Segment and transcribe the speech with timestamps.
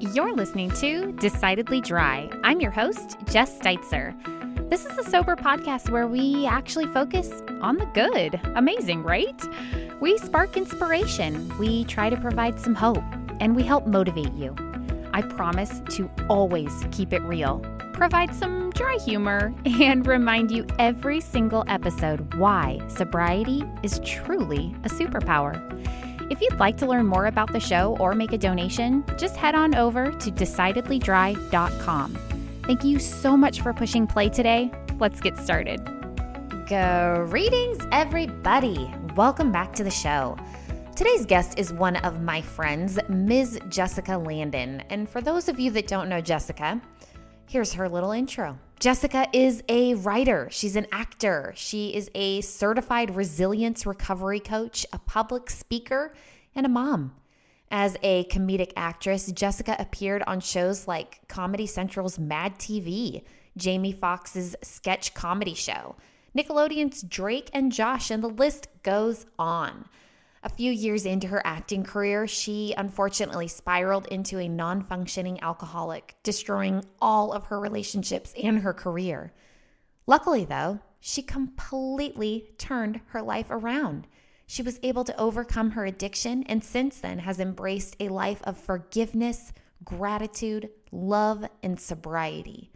[0.00, 2.30] You're listening to Decidedly Dry.
[2.42, 4.16] I'm your host, Jess Steitzer.
[4.70, 8.40] This is a sober podcast where we actually focus on the good.
[8.56, 9.38] Amazing, right?
[10.00, 13.04] We spark inspiration, we try to provide some hope,
[13.40, 14.56] and we help motivate you.
[15.12, 17.58] I promise to always keep it real,
[17.92, 24.88] provide some dry humor, and remind you every single episode why sobriety is truly a
[24.88, 25.60] superpower.
[26.30, 29.56] If you'd like to learn more about the show or make a donation, just head
[29.56, 32.18] on over to decidedlydry.com.
[32.62, 34.70] Thank you so much for pushing play today.
[35.00, 35.84] Let's get started.
[36.68, 38.88] Greetings, everybody.
[39.16, 40.36] Welcome back to the show.
[40.94, 43.58] Today's guest is one of my friends, Ms.
[43.68, 44.84] Jessica Landon.
[44.88, 46.80] And for those of you that don't know Jessica,
[47.48, 48.56] here's her little intro.
[48.80, 54.98] Jessica is a writer, she's an actor, she is a certified resilience recovery coach, a
[54.98, 56.14] public speaker,
[56.54, 57.14] and a mom.
[57.70, 63.22] As a comedic actress, Jessica appeared on shows like Comedy Central's Mad TV,
[63.54, 65.94] Jamie Foxx's sketch comedy show,
[66.34, 69.84] Nickelodeon's Drake and Josh, and the list goes on.
[70.42, 76.16] A few years into her acting career, she unfortunately spiraled into a non functioning alcoholic,
[76.22, 79.34] destroying all of her relationships and her career.
[80.06, 84.06] Luckily, though, she completely turned her life around.
[84.46, 88.56] She was able to overcome her addiction and since then has embraced a life of
[88.56, 89.52] forgiveness,
[89.84, 92.69] gratitude, love, and sobriety.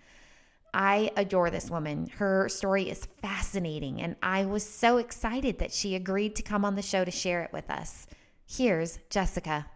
[0.75, 2.09] I adore this woman.
[2.17, 6.75] Her story is fascinating, and I was so excited that she agreed to come on
[6.75, 8.09] the show to share it with us.
[8.45, 9.67] Here's Jessica.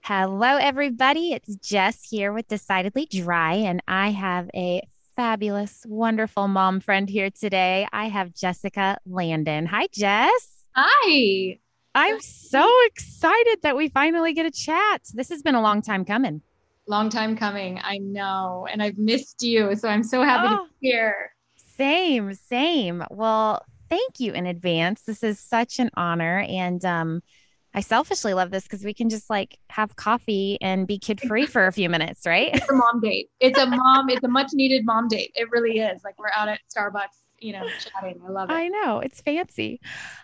[0.00, 1.34] Hello, everybody.
[1.34, 7.28] It's Jess here with Decidedly Dry, and I have a fabulous, wonderful mom friend here
[7.28, 7.86] today.
[7.92, 9.66] I have Jessica Landon.
[9.66, 10.64] Hi, Jess.
[10.74, 11.58] Hi.
[11.94, 15.02] I'm so excited that we finally get a chat.
[15.12, 16.40] This has been a long time coming.
[16.90, 17.78] Long time coming.
[17.84, 18.66] I know.
[18.68, 19.76] And I've missed you.
[19.76, 21.30] So I'm so happy oh, to be here.
[21.76, 23.04] Same, same.
[23.10, 25.02] Well, thank you in advance.
[25.02, 26.44] This is such an honor.
[26.48, 27.22] And um,
[27.72, 31.46] I selfishly love this because we can just like have coffee and be kid free
[31.46, 32.50] for a few minutes, right?
[32.52, 33.28] It's a mom date.
[33.38, 35.30] It's a mom, it's a much needed mom date.
[35.36, 36.02] It really is.
[36.02, 38.20] Like we're out at Starbucks you know, chatting.
[38.26, 38.52] I love it.
[38.52, 39.80] I know it's fancy.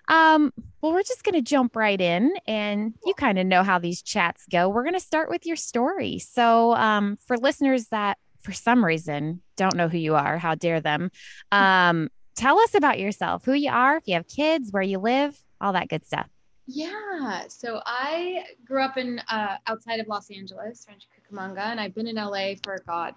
[0.08, 0.52] Um,
[0.86, 4.02] well, we're just going to jump right in, and you kind of know how these
[4.02, 4.68] chats go.
[4.68, 6.20] We're going to start with your story.
[6.20, 10.80] So, um, for listeners that for some reason don't know who you are, how dare
[10.80, 11.10] them?
[11.52, 15.36] Um, tell us about yourself, who you are, if you have kids, where you live,
[15.60, 16.28] all that good stuff.
[16.66, 17.44] Yeah.
[17.48, 22.08] So I grew up in uh, outside of Los Angeles, Rancho Cucamonga, and I've been
[22.08, 23.14] in LA for God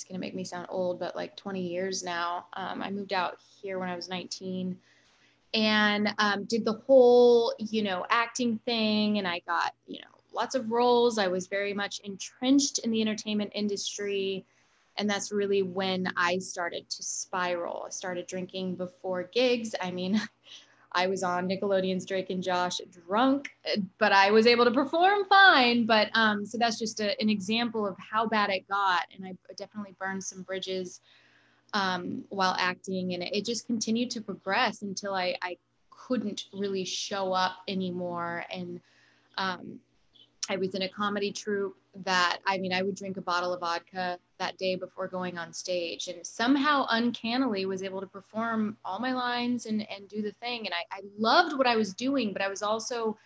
[0.00, 2.46] it's going to make me sound old, but like 20 years now.
[2.54, 4.74] Um, I moved out here when I was 19
[5.54, 9.18] and um, did the whole, you know, acting thing.
[9.18, 11.18] And I got, you know, lots of roles.
[11.18, 14.44] I was very much entrenched in the entertainment industry.
[14.96, 17.84] And that's really when I started to spiral.
[17.86, 19.74] I started drinking before gigs.
[19.80, 20.20] I mean,
[20.92, 23.50] I was on Nickelodeon's Drake and Josh drunk,
[23.98, 25.86] but I was able to perform fine.
[25.86, 29.06] But um, so that's just a, an example of how bad it got.
[29.14, 31.00] And I definitely burned some bridges
[31.72, 33.14] um, while acting.
[33.14, 35.56] And it just continued to progress until I, I
[35.90, 38.44] couldn't really show up anymore.
[38.50, 38.80] And
[39.38, 39.80] um,
[40.48, 43.60] I was in a comedy troupe that I mean, I would drink a bottle of
[43.60, 48.98] vodka that day before going on stage and somehow uncannily was able to perform all
[48.98, 50.66] my lines and, and do the thing.
[50.66, 53.16] And I, I loved what I was doing, but I was also,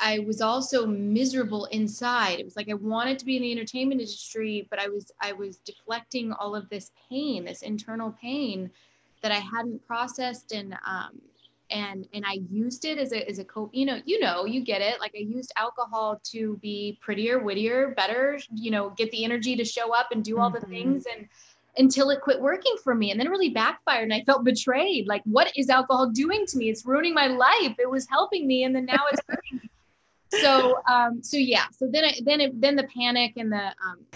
[0.00, 2.40] I was also miserable inside.
[2.40, 5.32] It was like I wanted to be in the entertainment industry, but I was, I
[5.32, 8.70] was deflecting all of this pain, this internal pain
[9.22, 10.52] that I hadn't processed.
[10.52, 11.20] And, um,
[11.70, 14.60] and and I used it as a as a co you know you know you
[14.60, 15.00] get it.
[15.00, 19.64] Like I used alcohol to be prettier wittier better you know get the energy to
[19.64, 20.60] show up and do all mm-hmm.
[20.60, 21.26] the things and
[21.78, 23.10] until it quit working for me.
[23.10, 25.06] And then it really backfired and I felt betrayed.
[25.08, 26.70] Like what is alcohol doing to me?
[26.70, 27.74] It's ruining my life.
[27.78, 29.70] It was helping me and then now it's hurting me
[30.40, 34.06] so um so yeah so then I, then it, then the panic and the um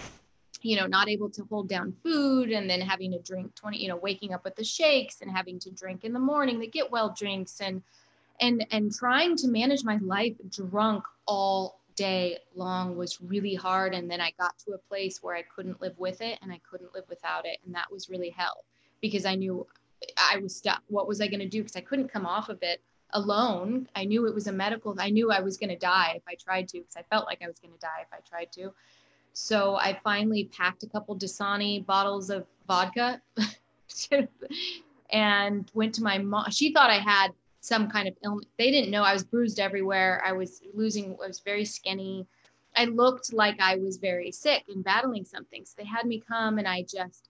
[0.63, 3.89] you know, not able to hold down food and then having to drink 20, you
[3.89, 6.91] know, waking up with the shakes and having to drink in the morning, the get
[6.91, 7.83] well drinks and
[8.41, 13.95] and and trying to manage my life drunk all day long was really hard.
[13.95, 16.61] And then I got to a place where I couldn't live with it and I
[16.71, 17.59] couldn't live without it.
[17.65, 18.65] And that was really hell
[19.01, 19.67] because I knew
[20.19, 20.83] I was stuck.
[20.89, 21.63] What was I going to do?
[21.63, 22.81] Because I couldn't come off of it
[23.15, 23.89] alone.
[23.95, 26.35] I knew it was a medical I knew I was going to die if I
[26.35, 28.73] tried to because I felt like I was going to die if I tried to
[29.33, 33.21] so I finally packed a couple Dasani bottles of vodka
[35.11, 36.51] and went to my mom.
[36.51, 37.29] She thought I had
[37.61, 38.47] some kind of illness.
[38.59, 40.23] They didn't know I was bruised everywhere.
[40.25, 42.27] I was losing, I was very skinny.
[42.77, 45.65] I looked like I was very sick and battling something.
[45.65, 47.30] So they had me come and I just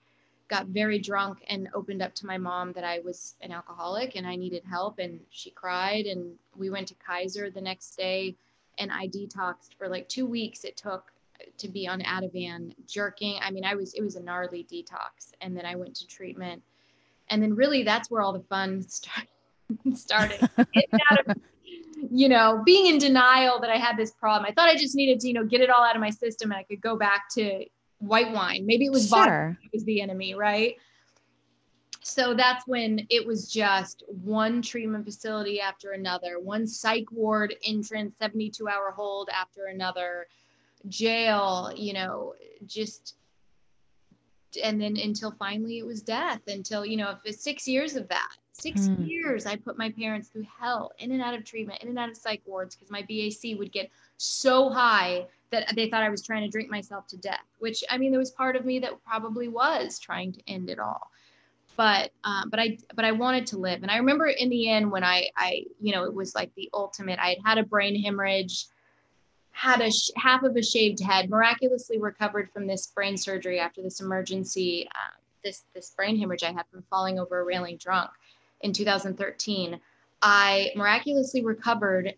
[0.51, 4.27] got very drunk and opened up to my mom that I was an alcoholic and
[4.27, 8.35] I needed help and she cried and we went to Kaiser the next day
[8.79, 11.13] and I detoxed for like 2 weeks it took
[11.57, 13.39] to be on Ativan jerking.
[13.41, 16.63] I mean, I was it was a gnarly detox and then I went to treatment.
[17.29, 19.29] And then really that's where all the fun started
[19.95, 20.49] started.
[22.11, 24.51] you know, being in denial that I had this problem.
[24.51, 26.51] I thought I just needed to, you know, get it all out of my system
[26.51, 27.65] and I could go back to
[28.01, 28.67] white wine.
[28.67, 29.57] Maybe it was sure.
[29.57, 30.77] vodka was the enemy, right?
[32.03, 38.15] So that's when it was just one treatment facility after another, one psych ward entrance,
[38.19, 40.27] 72 hour hold after another,
[40.89, 42.35] jail, you know,
[42.67, 43.17] just
[44.63, 48.33] and then until finally it was death until you know if six years of that
[48.53, 49.09] six mm.
[49.09, 52.09] years i put my parents through hell in and out of treatment in and out
[52.09, 56.25] of psych wards because my bac would get so high that they thought i was
[56.25, 58.93] trying to drink myself to death which i mean there was part of me that
[59.05, 61.11] probably was trying to end it all
[61.77, 64.91] but um, but i but i wanted to live and i remember in the end
[64.91, 68.01] when i i you know it was like the ultimate i had had a brain
[68.03, 68.67] hemorrhage
[69.61, 73.83] had a sh- half of a shaved head, miraculously recovered from this brain surgery after
[73.83, 78.11] this emergency, uh, this this brain hemorrhage I had from falling over a railing drunk
[78.63, 79.79] in 2013.
[80.23, 82.15] I miraculously recovered,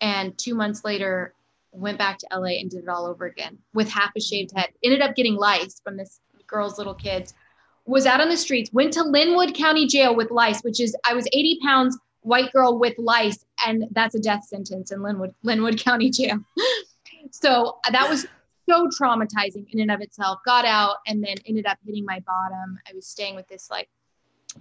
[0.00, 1.34] and two months later
[1.76, 4.70] went back to LA and did it all over again with half a shaved head.
[4.82, 7.34] Ended up getting lice from this girl's little kids.
[7.84, 8.72] Was out on the streets.
[8.72, 12.78] Went to Lynwood County Jail with lice, which is I was 80 pounds white girl
[12.78, 16.38] with lice, and that's a death sentence in Lynwood, Lynwood County Jail.
[17.30, 18.26] so uh, that was
[18.68, 20.40] so traumatizing in and of itself.
[20.44, 22.78] Got out and then ended up hitting my bottom.
[22.88, 23.88] I was staying with this like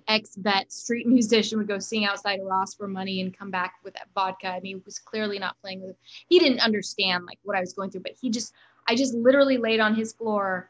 [0.07, 3.75] ex vet street musician would go sing outside of Ross for money and come back
[3.83, 4.47] with that vodka.
[4.47, 5.95] I mean, he was clearly not playing with.
[6.27, 8.53] He didn't understand like what I was going through, but he just,
[8.88, 10.69] I just literally laid on his floor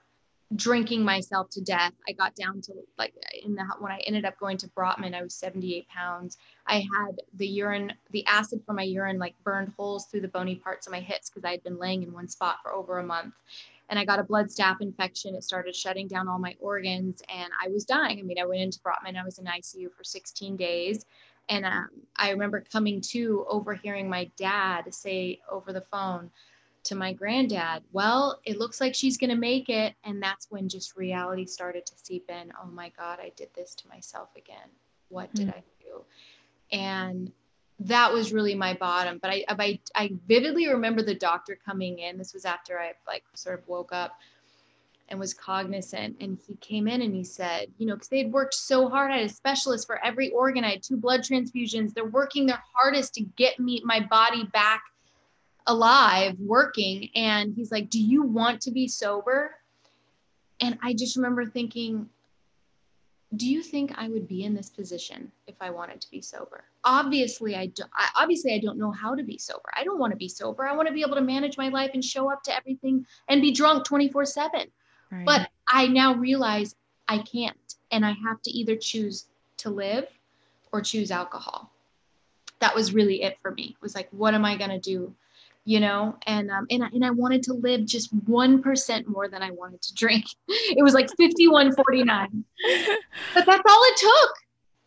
[0.56, 1.94] drinking myself to death.
[2.07, 3.13] I got down to like
[3.44, 6.38] in the when I ended up going to Brotman, I was 78 pounds.
[6.68, 10.56] I had the urine, the acid from my urine like burned holes through the bony
[10.56, 13.04] parts of my hips because I had been laying in one spot for over a
[13.04, 13.33] month.
[13.90, 15.36] And I got a blood staph infection.
[15.36, 18.20] It started shutting down all my organs and I was dying.
[18.20, 21.06] I mean, I went into Brotman, I was in ICU for 16 days.
[21.50, 26.32] And um, I remember coming to overhearing my dad say over the phone,
[26.86, 29.96] to my granddad, well, it looks like she's going to make it.
[30.04, 32.54] And that's when just reality started to seep in.
[32.62, 34.70] Oh my God, I did this to myself again.
[35.10, 35.58] What did mm-hmm.
[35.58, 36.04] I do?
[36.72, 37.31] And
[37.80, 39.19] that was really my bottom.
[39.22, 42.18] But I, I, I vividly remember the doctor coming in.
[42.18, 44.18] This was after I like sort of woke up
[45.10, 46.16] and was cognizant.
[46.19, 49.12] And he came in and he said, you know, because they had worked so hard.
[49.12, 50.63] I had a specialist for every organ.
[50.63, 51.94] I had two blood transfusions.
[51.94, 54.81] They're working their hardest to get me my body back
[55.68, 59.56] alive working and he's like do you want to be sober
[60.60, 62.07] and i just remember thinking
[63.36, 66.63] do you think i would be in this position if i wanted to be sober
[66.86, 69.70] obviously i don't I, obviously i don't know how to be sober.
[69.76, 70.66] I don't want to be sober.
[70.66, 73.42] I want to be able to manage my life and show up to everything and
[73.42, 74.72] be drunk 24 7
[75.26, 76.76] but i now realize
[77.08, 79.26] i can't and i have to either choose
[79.58, 80.07] to live
[80.71, 81.71] or choose alcohol.
[82.59, 83.76] That was really it for me.
[83.78, 85.14] It was like what am i going to do?
[85.64, 89.42] You know and um and I, and I wanted to live just 1% more than
[89.42, 90.26] I wanted to drink.
[90.48, 92.44] It was like 5149
[93.33, 94.44] but that's all it took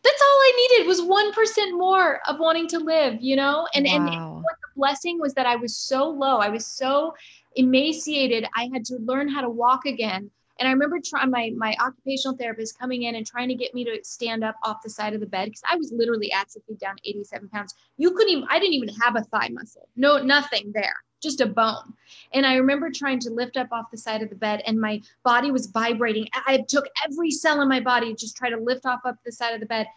[0.09, 3.67] that's all I needed was 1% more of wanting to live you know?
[3.73, 3.95] And wow.
[3.95, 6.37] and, and what the blessing was that I was so low.
[6.37, 7.13] I was so
[7.55, 8.45] emaciated.
[8.55, 12.37] I had to learn how to walk again and I remember trying my my occupational
[12.37, 15.21] therapist coming in and trying to get me to stand up off the side of
[15.21, 17.75] the bed because I was literally at feet down 87 pounds.
[17.97, 19.87] You couldn't even I didn't even have a thigh muscle.
[19.95, 20.95] No, nothing there.
[21.21, 21.93] Just a bone.
[22.33, 25.01] And I remember trying to lift up off the side of the bed and my
[25.23, 26.27] body was vibrating.
[26.33, 29.31] I took every cell in my body to just try to lift off up the
[29.31, 29.87] side of the bed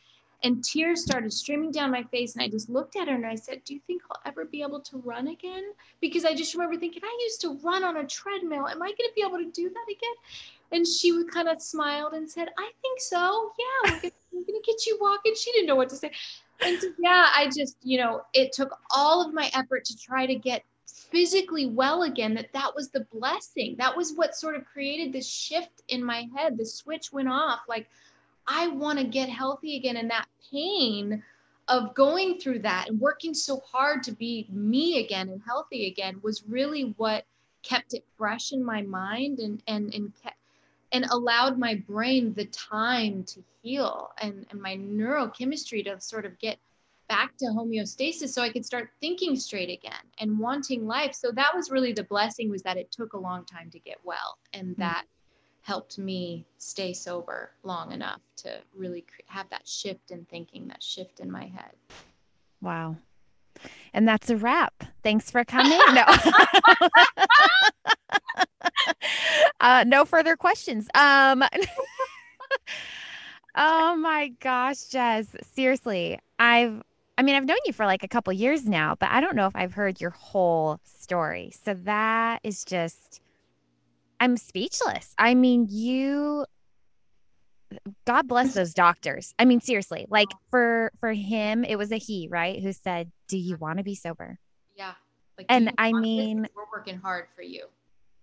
[0.44, 3.34] and tears started streaming down my face and i just looked at her and i
[3.34, 5.64] said do you think i'll ever be able to run again?
[6.00, 8.68] Because i just remember thinking i used to run on a treadmill.
[8.68, 10.14] Am i going to be able to do that again?
[10.72, 13.52] And she would kind of smiled and said i think so.
[13.58, 13.92] Yeah
[14.32, 15.34] we're going to get you walking.
[15.34, 16.10] She didn't know what to say.
[16.64, 20.26] And so, yeah i just you know it took all of my effort to try
[20.26, 20.62] to get
[21.12, 23.76] physically well again that that was the blessing.
[23.78, 26.56] That was what sort of created this shift in my head.
[26.56, 27.88] The switch went off like
[28.46, 29.96] I want to get healthy again.
[29.96, 31.22] And that pain
[31.68, 36.20] of going through that and working so hard to be me again and healthy again
[36.22, 37.24] was really what
[37.62, 40.36] kept it fresh in my mind and and and kept,
[40.90, 46.38] and allowed my brain the time to heal and, and my neurochemistry to sort of
[46.38, 46.58] get
[47.08, 51.14] back to homeostasis so I could start thinking straight again and wanting life.
[51.14, 53.98] So that was really the blessing was that it took a long time to get
[54.04, 54.82] well and mm-hmm.
[55.62, 61.20] Helped me stay sober long enough to really have that shift in thinking, that shift
[61.20, 61.72] in my head.
[62.60, 62.96] Wow.
[63.94, 64.84] And that's a wrap.
[65.02, 65.78] Thanks for coming.
[65.92, 66.04] No.
[69.60, 70.88] uh, no further questions.
[70.94, 71.44] Um,
[73.54, 75.28] oh my gosh, Jess.
[75.54, 76.82] Seriously, I've
[77.18, 79.46] I mean, I've known you for like a couple years now, but I don't know
[79.46, 81.52] if I've heard your whole story.
[81.62, 83.20] So that is just
[84.22, 85.14] I'm speechless.
[85.18, 86.46] I mean, you
[88.06, 89.34] God bless those doctors.
[89.36, 92.62] I mean, seriously, like for for him, it was a he, right?
[92.62, 94.38] Who said, "Do you want to be sober?"
[94.76, 94.92] Yeah.
[95.36, 97.64] Like, and I mean, we're working hard for you.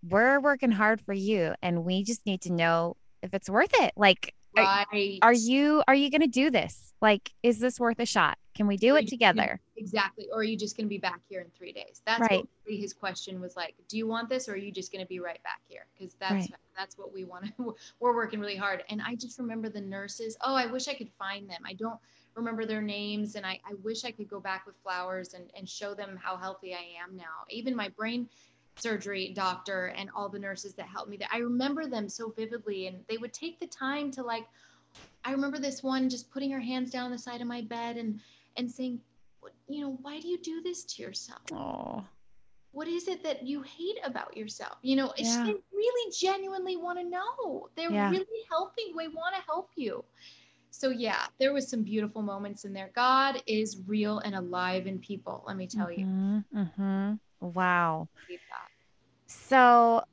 [0.08, 3.92] We're working hard for you, and we just need to know if it's worth it.
[3.98, 5.20] Like, right.
[5.22, 6.89] are, are you are you going to do this?
[7.02, 8.38] Like, is this worth a shot?
[8.56, 9.62] Can we do it together?
[9.78, 10.28] Exactly.
[10.34, 12.02] Or are you just going to be back here in three days?
[12.06, 12.48] That's right.
[12.68, 15.22] his question was like, do you want this or are you just going to be
[15.22, 15.86] right back here?
[15.98, 16.56] Because that's right.
[16.78, 17.46] that's what we want.
[17.56, 18.84] To, we're working really hard.
[18.90, 20.36] And I just remember the nurses.
[20.44, 21.62] Oh, I wish I could find them.
[21.66, 22.00] I don't
[22.36, 23.36] remember their names.
[23.36, 26.36] And I, I wish I could go back with flowers and, and show them how
[26.36, 27.46] healthy I am now.
[27.50, 28.28] Even my brain
[28.76, 31.28] surgery doctor and all the nurses that helped me there.
[31.32, 34.46] I remember them so vividly and they would take the time to like
[35.24, 37.98] I remember this one just putting her hands down on the side of my bed
[37.98, 38.20] and
[38.58, 39.00] and saying,
[39.68, 41.42] you know, why do you do this to yourself?
[41.54, 42.04] Oh.
[42.72, 44.78] What is it that you hate about yourself?
[44.82, 45.44] You know, yeah.
[45.44, 47.70] they really genuinely want to know.
[47.76, 48.12] They're yeah.
[48.12, 48.96] really helping.
[48.98, 50.04] They want to help you.
[50.72, 52.92] So yeah, there was some beautiful moments in there.
[52.96, 55.44] God is real and alive in people.
[55.48, 56.66] Let me tell mm-hmm, you.
[56.80, 57.14] Mm-hmm.
[57.42, 58.08] Wow.
[59.26, 60.04] So,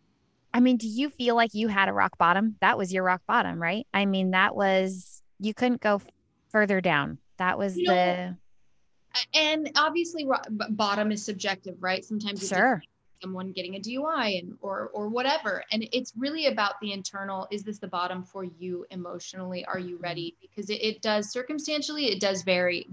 [0.57, 2.57] I mean, do you feel like you had a rock bottom?
[2.63, 3.87] That was your rock bottom, right?
[3.93, 6.01] I mean, that was you couldn't go
[6.49, 7.19] further down.
[7.37, 7.95] That was you the.
[7.95, 8.37] Know,
[9.35, 10.27] and obviously,
[10.71, 12.03] bottom is subjective, right?
[12.03, 12.83] Sometimes sure.
[13.21, 17.47] someone getting a DUI and or or whatever, and it's really about the internal.
[17.51, 19.63] Is this the bottom for you emotionally?
[19.67, 20.37] Are you ready?
[20.39, 20.47] Mm-hmm.
[20.49, 22.87] Because it, it does circumstantially, it does vary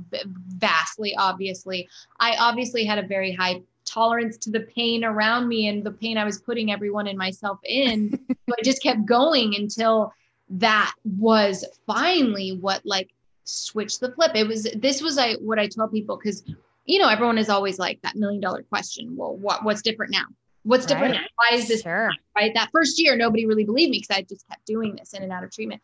[0.58, 1.16] vastly.
[1.16, 1.88] Obviously,
[2.20, 6.18] I obviously had a very high tolerance to the pain around me and the pain
[6.18, 8.12] I was putting everyone and myself in.
[8.30, 10.14] so I just kept going until
[10.50, 13.10] that was finally what like
[13.44, 14.32] switched the flip.
[14.36, 16.44] It was this was I what I tell people because
[16.86, 19.16] you know everyone is always like that million dollar question.
[19.16, 20.26] Well, what what's different now?
[20.64, 21.22] What's different right.
[21.22, 21.28] now?
[21.36, 22.10] Why is this sure.
[22.38, 22.54] right?
[22.54, 25.32] That first year, nobody really believed me because I just kept doing this in and
[25.32, 25.82] out of treatment.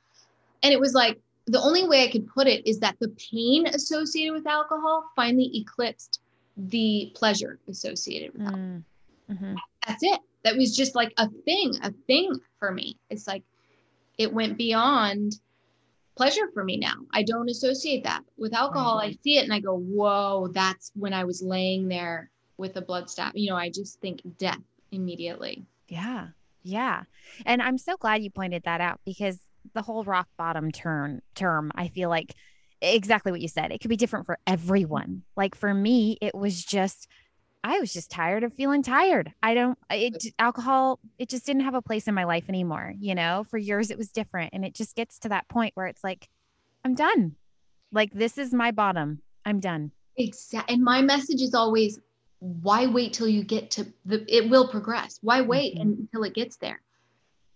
[0.63, 3.67] And it was like the only way I could put it is that the pain
[3.67, 6.21] associated with alcohol finally eclipsed
[6.67, 8.59] the pleasure associated with alcohol.
[8.59, 8.83] Mm.
[9.31, 9.55] Mm-hmm.
[9.87, 10.19] That's it.
[10.43, 12.97] That was just like a thing, a thing for me.
[13.09, 13.43] It's like
[14.17, 15.39] it went beyond
[16.15, 16.95] pleasure for me now.
[17.13, 18.99] I don't associate that with alcohol.
[18.99, 22.81] I see it and I go, whoa, that's when I was laying there with a
[22.81, 23.31] blood staph.
[23.35, 24.59] You know, I just think death
[24.91, 25.63] immediately.
[25.87, 26.27] Yeah.
[26.63, 27.03] Yeah.
[27.45, 29.39] And I'm so glad you pointed that out because
[29.73, 32.35] the whole rock bottom turn term, I feel like
[32.81, 33.71] exactly what you said.
[33.71, 35.23] It could be different for everyone.
[35.35, 37.07] Like for me, it was just
[37.63, 39.33] I was just tired of feeling tired.
[39.43, 42.93] I don't, it, alcohol, it just didn't have a place in my life anymore.
[42.99, 44.53] You know, for years it was different.
[44.53, 46.29] And it just gets to that point where it's like,
[46.85, 47.35] I'm done.
[47.91, 49.21] Like, this is my bottom.
[49.45, 49.91] I'm done.
[50.15, 50.73] Exactly.
[50.73, 51.99] And my message is always,
[52.39, 55.19] why wait till you get to the, it will progress.
[55.21, 55.89] Why wait mm-hmm.
[55.89, 56.79] until it gets there?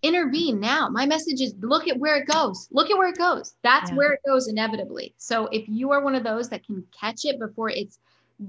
[0.04, 0.90] Intervene now.
[0.90, 2.68] My message is look at where it goes.
[2.70, 3.54] Look at where it goes.
[3.62, 3.96] That's yeah.
[3.96, 5.14] where it goes inevitably.
[5.16, 7.98] So if you are one of those that can catch it before it's,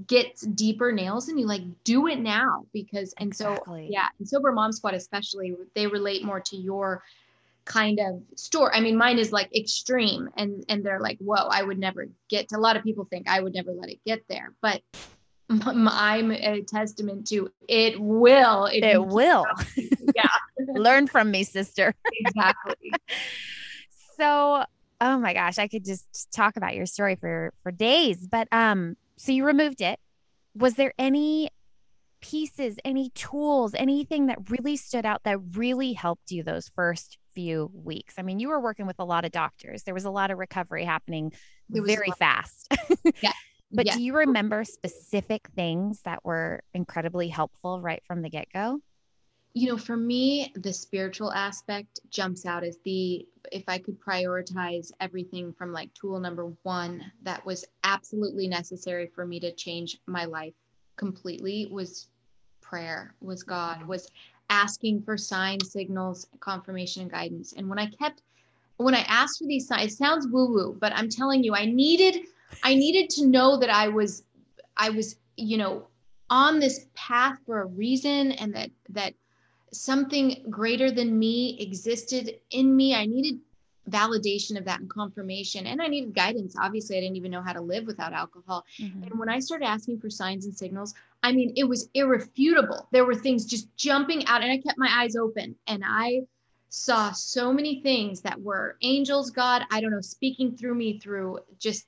[0.06, 3.86] gets deeper nails and you like do it now because and exactly.
[3.86, 7.04] so yeah and sober mom squad especially they relate more to your
[7.64, 11.62] kind of store i mean mine is like extreme and and they're like whoa i
[11.62, 14.22] would never get to a lot of people think i would never let it get
[14.28, 14.82] there but
[15.50, 19.46] i'm a testament to it will it will
[20.76, 22.92] learn from me sister exactly
[24.18, 24.64] so
[25.00, 28.96] oh my gosh i could just talk about your story for for days but um
[29.16, 29.98] so you removed it.
[30.54, 31.50] Was there any
[32.20, 37.70] pieces, any tools, anything that really stood out that really helped you those first few
[37.74, 38.14] weeks?
[38.18, 39.82] I mean, you were working with a lot of doctors.
[39.82, 41.32] There was a lot of recovery happening
[41.68, 42.72] very fast.
[43.22, 43.32] yeah.
[43.72, 43.96] but yeah.
[43.96, 48.80] do you remember specific things that were incredibly helpful right from the get-go?
[49.56, 54.92] You know, for me, the spiritual aspect jumps out as the if I could prioritize
[55.00, 60.26] everything from like tool number one that was absolutely necessary for me to change my
[60.26, 60.52] life
[60.96, 62.08] completely was
[62.60, 63.88] prayer, was God, mm-hmm.
[63.88, 64.10] was
[64.50, 67.54] asking for signs, signals, confirmation, and guidance.
[67.56, 68.20] And when I kept,
[68.76, 71.64] when I asked for these signs, it sounds woo woo, but I'm telling you, I
[71.64, 72.26] needed
[72.62, 74.22] I needed to know that I was
[74.76, 75.86] I was, you know,
[76.28, 79.14] on this path for a reason and that that
[79.72, 82.94] something greater than me existed in me.
[82.94, 83.40] I needed
[83.90, 85.66] validation of that and confirmation.
[85.66, 86.56] And I needed guidance.
[86.60, 88.64] Obviously, I didn't even know how to live without alcohol.
[88.80, 89.04] Mm-hmm.
[89.04, 92.88] And when I started asking for signs and signals, I mean, it was irrefutable.
[92.92, 95.54] There were things just jumping out, and I kept my eyes open.
[95.66, 96.22] And I
[96.68, 101.38] saw so many things that were angels, God, I don't know, speaking through me through
[101.58, 101.86] just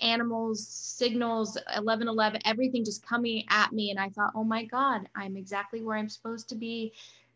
[0.00, 3.90] animals, signals, 1111, everything just coming at me.
[3.90, 6.92] And I thought, oh my God, I'm exactly where I'm supposed to be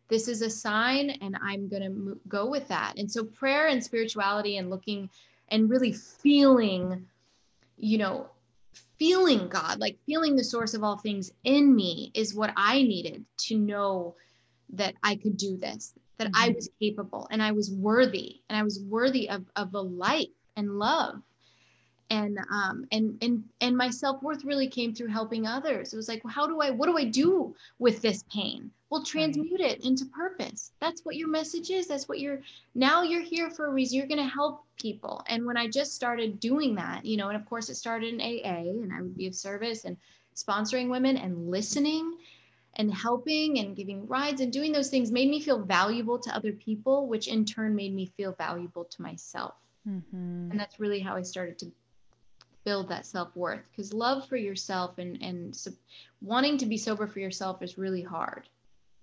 [0.09, 3.83] this is a sign and i'm going to go with that and so prayer and
[3.83, 5.09] spirituality and looking
[5.49, 7.05] and really feeling
[7.77, 8.27] you know
[8.99, 13.25] feeling god like feeling the source of all things in me is what i needed
[13.37, 14.15] to know
[14.69, 16.43] that i could do this that mm-hmm.
[16.43, 20.27] i was capable and i was worthy and i was worthy of of a life
[20.55, 21.21] and love
[22.13, 25.93] and um and and and my self-worth really came through helping others.
[25.93, 28.69] It was like well, how do i what do i do with this pain?
[28.89, 30.71] Well transmute it into purpose.
[30.79, 31.87] That's what your message is.
[31.87, 32.41] That's what you're
[32.75, 33.97] now you're here for a reason.
[33.97, 35.23] You're going to help people.
[35.27, 38.21] And when i just started doing that you know and of course it started in
[38.21, 39.95] aa and i would be of service and
[40.35, 42.05] sponsoring women and listening
[42.75, 46.51] and helping and giving rides and doing those things made me feel valuable to other
[46.51, 49.53] people which in turn made me feel valuable to myself.
[49.87, 50.51] Mm-hmm.
[50.51, 51.67] and that's really how i started to
[52.63, 55.71] build that self-worth because love for yourself and and so
[56.21, 58.47] wanting to be sober for yourself is really hard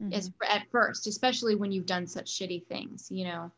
[0.02, 0.12] mm-hmm.
[0.12, 3.50] as at first especially when you've done such shitty things you know?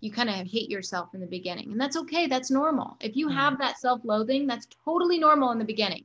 [0.00, 2.96] You kind of hate yourself in the beginning and that's okay that's normal.
[3.00, 3.62] If you have mm-hmm.
[3.62, 6.04] that self-loathing that's totally normal in the beginning.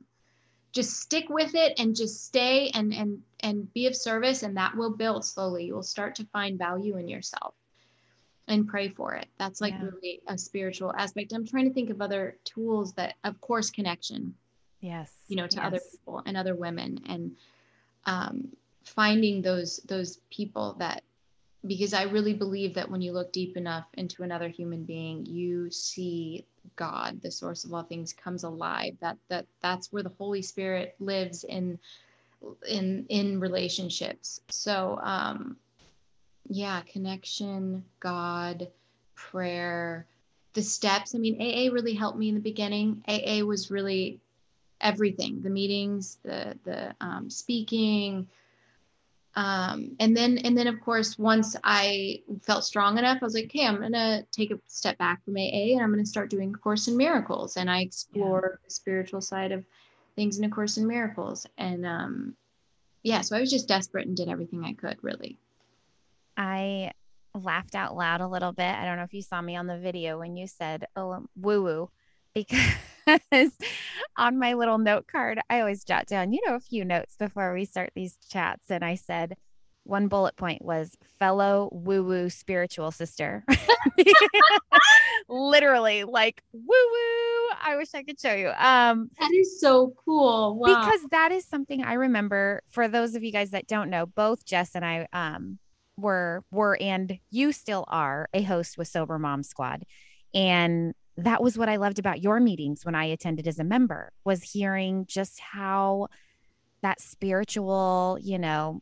[0.72, 4.76] Just stick with it and just stay and and and be of service and that
[4.76, 5.66] will build slowly.
[5.66, 7.54] You will start to find value in yourself
[8.48, 9.26] and pray for it.
[9.38, 9.84] That's like yeah.
[9.84, 11.32] really a spiritual aspect.
[11.32, 14.34] I'm trying to think of other tools that, of course, connection.
[14.80, 15.12] Yes.
[15.28, 15.66] You know, to yes.
[15.66, 17.32] other people and other women, and
[18.04, 18.48] um,
[18.84, 21.02] finding those those people that,
[21.66, 25.70] because I really believe that when you look deep enough into another human being, you
[25.70, 26.44] see
[26.76, 28.94] God, the source of all things, comes alive.
[29.00, 31.78] That that that's where the Holy Spirit lives in
[32.68, 34.40] in in relationships.
[34.50, 35.56] So um,
[36.48, 38.68] yeah, connection, God,
[39.14, 40.06] prayer,
[40.52, 41.14] the steps.
[41.14, 43.02] I mean, AA really helped me in the beginning.
[43.08, 44.20] AA was really
[44.80, 48.28] everything the meetings, the, the um, speaking.
[49.36, 53.46] Um, and then, and then of course, once I felt strong enough, I was like,
[53.46, 56.30] okay, I'm going to take a step back from AA and I'm going to start
[56.30, 57.56] doing A Course in Miracles.
[57.56, 58.64] And I explore yeah.
[58.64, 59.64] the spiritual side of
[60.14, 61.46] things in A Course in Miracles.
[61.58, 62.36] And um,
[63.02, 65.36] yeah, so I was just desperate and did everything I could really.
[66.36, 66.92] I
[67.34, 68.64] laughed out loud a little bit.
[68.74, 71.62] I don't know if you saw me on the video when you said oh, woo
[71.62, 71.90] woo,
[72.34, 72.70] because
[74.16, 77.54] on my little note card, I always jot down, you know, a few notes before
[77.54, 78.70] we start these chats.
[78.70, 79.36] And I said,
[79.84, 83.44] one bullet point was fellow woo woo spiritual sister.
[85.28, 87.56] Literally, like woo woo.
[87.62, 88.48] I wish I could show you.
[88.48, 90.56] Um, that is so cool.
[90.58, 90.66] Wow.
[90.66, 92.62] Because that is something I remember.
[92.70, 95.58] For those of you guys that don't know, both Jess and I um,
[95.96, 99.84] were were and you still are a host with Sober Mom Squad.
[100.34, 104.10] And that was what I loved about your meetings when I attended as a member
[104.24, 106.08] was hearing just how
[106.82, 108.80] that spiritual, you know,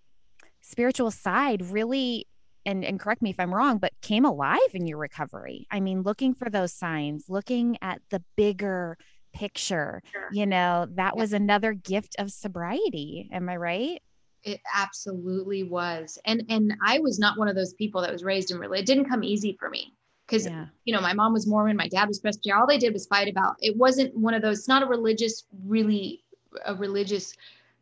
[0.61, 2.27] spiritual side really
[2.65, 5.67] and, and correct me if I'm wrong, but came alive in your recovery.
[5.71, 8.97] I mean, looking for those signs, looking at the bigger
[9.33, 10.29] picture, sure.
[10.33, 13.29] you know, that was another gift of sobriety.
[13.33, 14.03] Am I right?
[14.45, 16.19] It absolutely was.
[16.25, 18.87] And and i was not one of those people that was raised in religion it
[18.87, 19.93] didn't come easy for me.
[20.27, 20.67] Because yeah.
[20.85, 22.61] you know my mom was mormon my dad was presbyterian.
[22.61, 25.45] All they did was fight about it wasn't one of those it's not a religious
[25.65, 26.23] really
[26.67, 27.35] a religious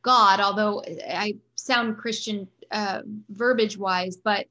[0.02, 4.46] god although i sound christian uh, verbiage wise but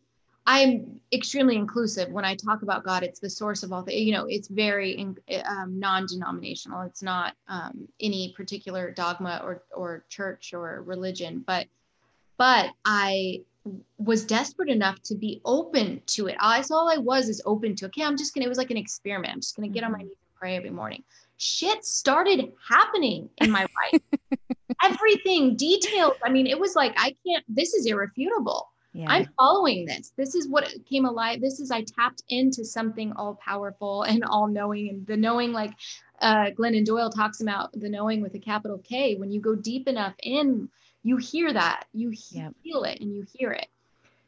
[0.46, 2.10] i'm extremely inclusive.
[2.12, 5.00] When i talk about god it's the source of all things you know it's very
[5.46, 6.82] um, non-denominational.
[6.84, 11.68] It's not um, any particular dogma or or church or religion but
[12.40, 13.42] but I
[13.98, 16.38] was desperate enough to be open to it.
[16.40, 18.78] I all I was is open to okay, I'm just gonna it was like an
[18.78, 19.34] experiment.
[19.34, 20.08] I'm just gonna get on my mm-hmm.
[20.08, 21.04] knees and pray every morning.
[21.38, 24.02] Shit started happening in my life.
[24.84, 26.14] Everything, details.
[26.24, 28.70] I mean, it was like I can't, this is irrefutable.
[28.94, 29.06] Yeah.
[29.10, 30.14] I'm following this.
[30.18, 31.42] This is what came alive.
[31.42, 34.90] This is I tapped into something all powerful and all knowing.
[34.90, 35.74] And the knowing, like
[36.22, 39.88] uh, Glennon Doyle talks about the knowing with a capital K, when you go deep
[39.88, 40.70] enough in
[41.04, 42.54] you hear that you yep.
[42.64, 43.68] feel it and you hear it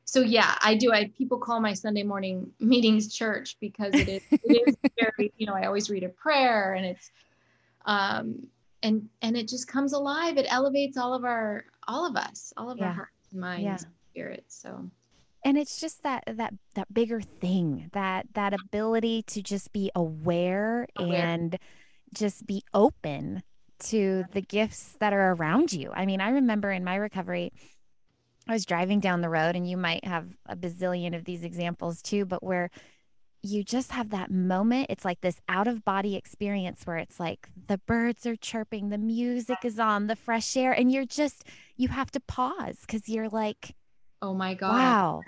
[0.05, 4.21] so yeah i do i people call my sunday morning meetings church because it is
[4.43, 7.11] it is very you know i always read a prayer and it's
[7.85, 8.47] Um,
[8.83, 10.37] and and it just comes alive.
[10.37, 12.87] It elevates all of our all of us, all of Yeah.
[12.87, 13.73] our hearts and minds, Yeah.
[13.73, 14.55] and spirits.
[14.61, 14.89] So
[15.43, 20.87] and it's just that that that bigger thing that that ability to just be aware,
[20.95, 21.25] Aware.
[21.25, 21.57] and
[22.13, 23.43] just be open
[23.81, 27.51] to the gifts that are around you i mean i remember in my recovery
[28.47, 32.01] i was driving down the road and you might have a bazillion of these examples
[32.01, 32.69] too but where
[33.43, 37.49] you just have that moment it's like this out of body experience where it's like
[37.67, 41.43] the birds are chirping the music is on the fresh air and you're just
[41.75, 43.75] you have to pause because you're like
[44.21, 44.73] oh my God.
[44.73, 45.21] wow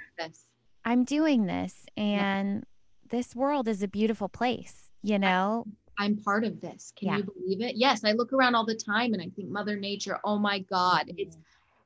[0.86, 2.66] I'm doing this and
[3.10, 5.66] this world is a beautiful place, you know?
[5.98, 6.92] I'm part of this.
[6.98, 7.18] Can Yeah.
[7.18, 7.76] you believe it?
[7.76, 11.08] Yes, I look around all the time and I think Mother Nature, oh my God,
[11.08, 11.20] Mm-hmm.
[11.20, 11.38] it's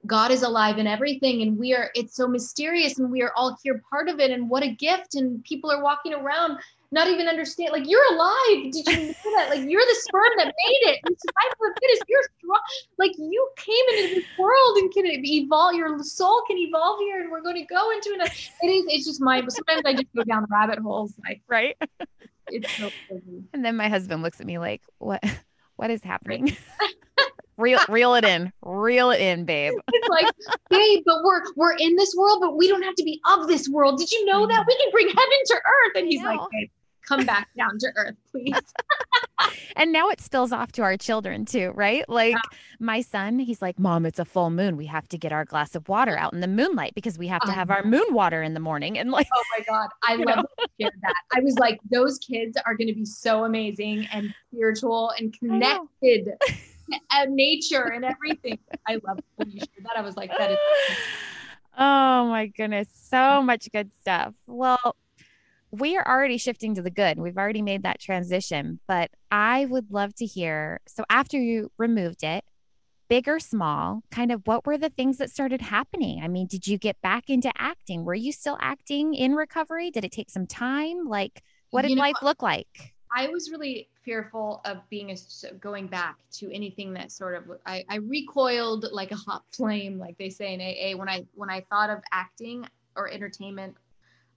[0.06, 1.42] God is alive in everything.
[1.42, 4.32] And we are, it's so mysterious and we are all here part of it.
[4.32, 5.16] And what a gift.
[5.16, 6.60] And people are walking around,
[6.92, 8.72] not even understand, like, you're alive.
[8.72, 9.50] Did you know that?
[9.50, 11.00] Like, you're the sperm that made it.
[11.04, 11.74] And survival for
[12.08, 12.62] you're strong.
[12.98, 17.20] Like, you came into this world and can evolve, your soul can evolve here.
[17.22, 18.32] And we're going to go into it.
[18.62, 21.14] It is, it's just my, sometimes I just go down rabbit holes.
[21.28, 21.76] Like, Right.
[22.50, 23.44] it's so crazy.
[23.54, 25.24] And then my husband looks at me like, what
[25.76, 26.56] what is happening?
[27.58, 28.52] reel reel it in.
[28.62, 29.74] Reel it in, babe.
[29.94, 30.28] it's like,
[30.70, 33.70] babe, but we're we're in this world, but we don't have to be of this
[33.70, 34.00] world.
[34.00, 34.52] Did you know mm-hmm.
[34.52, 35.92] that we can bring heaven to earth?
[35.96, 36.70] And he's like, babe,
[37.08, 38.54] come back down to earth, please.
[39.76, 42.08] And now it spills off to our children too, right?
[42.10, 42.36] Like
[42.80, 44.76] my son, he's like, Mom, it's a full moon.
[44.76, 47.42] We have to get our glass of water out in the moonlight because we have
[47.42, 48.98] to have our moon water in the morning.
[48.98, 49.90] And like, Oh my God.
[50.04, 50.46] I love
[50.80, 51.14] that that.
[51.36, 57.00] I was like, those kids are gonna be so amazing and spiritual and connected to
[57.12, 58.58] uh, nature and everything.
[58.88, 59.98] I love when you shared that.
[59.98, 60.58] I was like, that is
[61.78, 62.88] Oh my goodness.
[62.92, 64.34] So much good stuff.
[64.48, 64.96] Well,
[65.72, 67.20] we are already shifting to the good.
[67.20, 70.80] We've already made that transition, but I would love to hear.
[70.88, 72.44] So, after you removed it,
[73.10, 76.22] big or small, kind of what were the things that started happening?
[76.24, 78.06] I mean, did you get back into acting?
[78.06, 79.92] Were you still acting in recovery?
[79.92, 81.06] Did it take some time?
[81.06, 82.94] Like, what did You know life look like?
[83.16, 87.84] I was really fearful of being a, going back to anything that sort of I,
[87.90, 90.98] I recoiled like a hot flame, like they say in AA.
[90.98, 93.76] When I when I thought of acting or entertainment,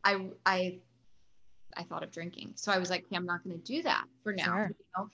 [0.04, 0.78] I I
[1.80, 2.52] I thought of drinking.
[2.56, 4.44] So I was like, okay, I'm not going to do that for now.
[4.44, 4.70] Sure.
[4.78, 5.10] You know?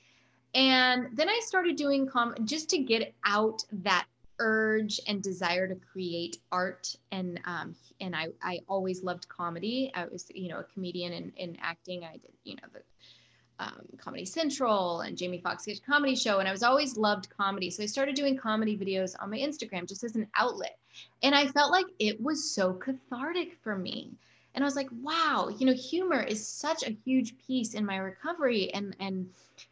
[0.54, 4.06] And then I started doing com just to get out that
[4.38, 9.90] urge and desire to create art and um and I I always loved comedy.
[9.94, 12.04] I was you know a comedian in, in acting.
[12.04, 12.80] I did you know the
[13.58, 17.70] um, Comedy Central and Jamie Foxx Sketch Comedy Show, and I was always loved comedy.
[17.70, 20.78] So I started doing comedy videos on my Instagram just as an outlet,
[21.22, 24.10] and I felt like it was so cathartic for me.
[24.56, 27.98] And I was like, wow, you know, humor is such a huge piece in my
[27.98, 29.28] recovery, and and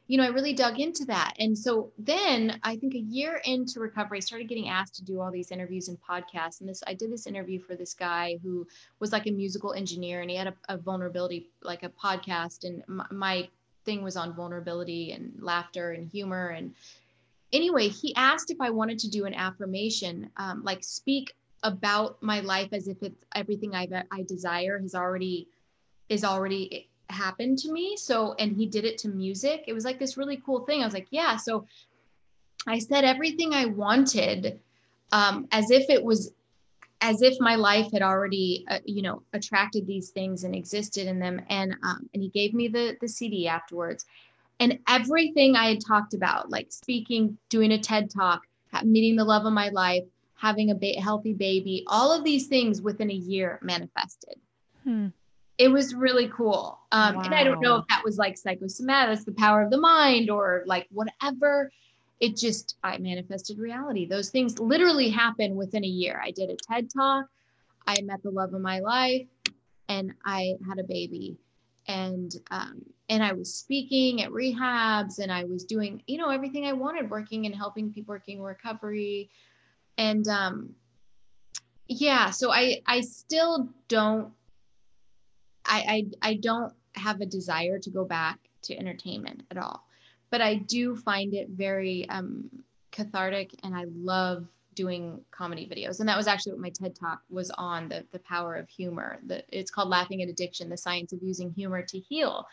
[0.07, 1.35] you know, I really dug into that.
[1.39, 5.21] And so then I think a year into recovery, I started getting asked to do
[5.21, 6.61] all these interviews and podcasts.
[6.61, 8.67] And this, I did this interview for this guy who
[9.01, 12.85] was like a musical engineer, and he had a, a vulnerability, like a podcast, and
[12.87, 13.49] my, my
[13.85, 16.75] thing was on vulnerability and laughter and humor and
[17.53, 21.35] anyway he asked if i wanted to do an affirmation um, like speak
[21.65, 25.49] about my life as if it's everything i i desire has already
[26.09, 27.97] is already happened to me.
[27.97, 29.65] So and he did it to music.
[29.67, 30.83] It was like this really cool thing.
[30.83, 31.37] I was like yeah.
[31.37, 31.67] So
[32.67, 34.59] i said everything i wanted
[35.13, 36.33] um, as if it was
[37.03, 41.19] as if my life had already uh, you know attracted these things and existed in
[41.19, 41.43] them.
[41.51, 44.07] And um, and he gave me the the cd afterwards.
[44.61, 48.43] And everything i had talked about like speaking doing a ted talk
[48.83, 50.05] meeting the love of my life
[50.45, 54.37] having a ba- healthy baby all of these things within a year manifested.
[54.85, 55.09] Hmm.
[55.57, 56.79] it was really cool.
[56.93, 60.29] Um, and i don't know if that was like psychosomatic the power of the mind
[60.31, 61.71] or like whatever.
[62.21, 64.07] It just i manifested reality.
[64.07, 66.21] Those things literally happen within a year.
[66.23, 67.27] I did a ted talk.
[67.87, 69.27] I met the love of my life
[69.89, 71.37] and i had a baby.
[71.87, 76.65] And um, and i was speaking at rehabs and i was doing you know everything
[76.67, 79.31] i wanted working and helping people working recovery
[79.99, 80.71] and um
[81.89, 84.33] yeah so i i still don't
[85.65, 89.87] I, I I don't have a desire to go back to entertainment at all,
[90.31, 92.49] but I do find it very um,
[92.93, 96.01] cathartic, and I love doing comedy videos.
[96.01, 99.21] And that was actually what my TED talk was on the the power of humor.
[99.27, 102.47] The, it's called Laughing at Addiction: The Science of Using Humor to Heal.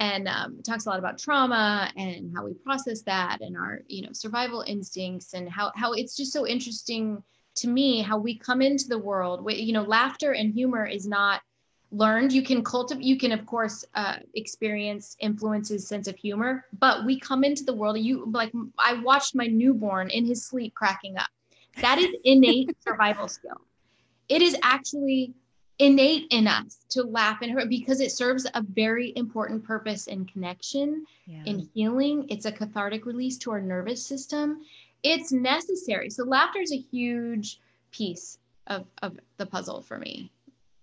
[0.00, 4.02] And um, talks a lot about trauma and how we process that, and our you
[4.02, 7.22] know survival instincts, and how how it's just so interesting
[7.56, 9.48] to me how we come into the world.
[9.50, 11.40] You know, laughter and humor is not
[11.94, 17.04] learned you can cultivate you can of course uh, experience influences sense of humor but
[17.04, 21.16] we come into the world you like i watched my newborn in his sleep cracking
[21.16, 21.28] up
[21.80, 23.60] that is innate survival skill
[24.28, 25.32] it is actually
[25.78, 30.24] innate in us to laugh and hurt because it serves a very important purpose in
[30.24, 31.42] connection yeah.
[31.46, 34.60] in healing it's a cathartic release to our nervous system
[35.02, 37.60] it's necessary so laughter is a huge
[37.90, 40.30] piece of, of the puzzle for me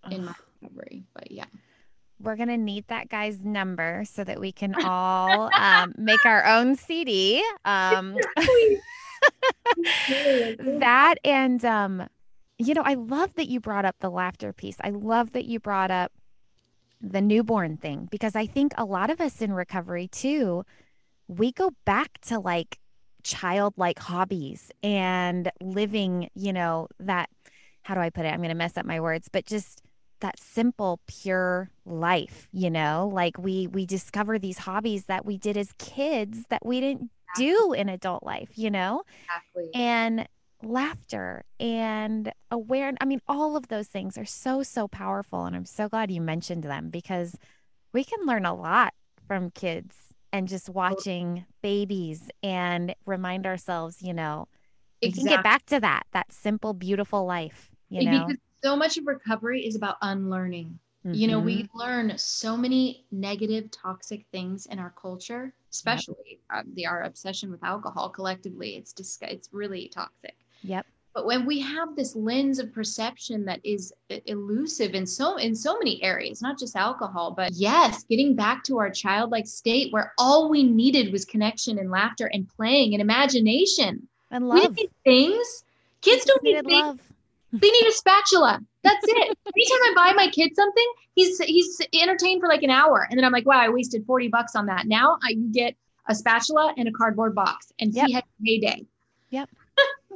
[0.09, 1.03] in my recovery.
[1.13, 1.45] But yeah.
[2.19, 6.45] We're going to need that guy's number so that we can all um, make our
[6.45, 7.43] own CD.
[7.65, 8.15] Um,
[10.79, 12.07] that and, um,
[12.67, 14.77] you know, I love that you brought up the laughter piece.
[14.81, 16.11] I love that you brought up
[17.01, 20.63] the newborn thing because I think a lot of us in recovery too,
[21.27, 22.77] we go back to like
[23.23, 27.29] childlike hobbies and living, you know, that
[27.83, 28.29] how do I put it?
[28.29, 29.81] I'm going to mess up my words, but just
[30.21, 35.57] that simple pure life you know like we we discover these hobbies that we did
[35.57, 40.27] as kids that we didn't do in adult life you know exactly and
[40.63, 45.65] laughter and aware i mean all of those things are so so powerful and i'm
[45.65, 47.35] so glad you mentioned them because
[47.93, 48.93] we can learn a lot
[49.27, 49.95] from kids
[50.33, 54.47] and just watching babies and remind ourselves you know
[55.01, 55.23] exactly.
[55.23, 58.97] we can get back to that that simple beautiful life you know because so much
[58.97, 60.79] of recovery is about unlearning.
[61.05, 61.15] Mm-hmm.
[61.15, 61.77] You know, we mm-hmm.
[61.77, 66.39] learn so many negative, toxic things in our culture, especially yep.
[66.53, 68.75] uh, the our obsession with alcohol collectively.
[68.75, 70.35] It's just it's really toxic.
[70.63, 70.85] Yep.
[71.13, 75.53] But when we have this lens of perception that is uh, elusive in so in
[75.53, 80.13] so many areas, not just alcohol, but yes, getting back to our childlike state where
[80.17, 84.75] all we needed was connection and laughter and playing and imagination and love.
[84.77, 85.63] We need things.
[85.99, 86.81] Kids don't need things.
[86.81, 86.99] Love.
[87.51, 88.61] They need a spatula.
[88.83, 89.37] That's it.
[89.53, 93.25] Anytime I buy my kid something, he's he's entertained for like an hour, and then
[93.25, 94.87] I'm like, wow, I wasted forty bucks on that.
[94.87, 95.75] Now I you get
[96.07, 98.07] a spatula and a cardboard box, and yep.
[98.07, 98.85] he had a heyday.
[99.31, 99.49] Yep.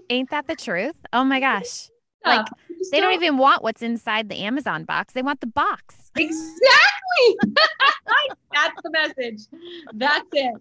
[0.09, 0.95] Ain't that the truth?
[1.13, 1.89] Oh my gosh.
[2.25, 2.45] Like
[2.91, 5.13] they don't, don't even want what's inside the Amazon box.
[5.13, 6.11] They want the box.
[6.17, 7.37] Exactly.
[8.53, 9.41] That's the message.
[9.93, 10.55] That's it.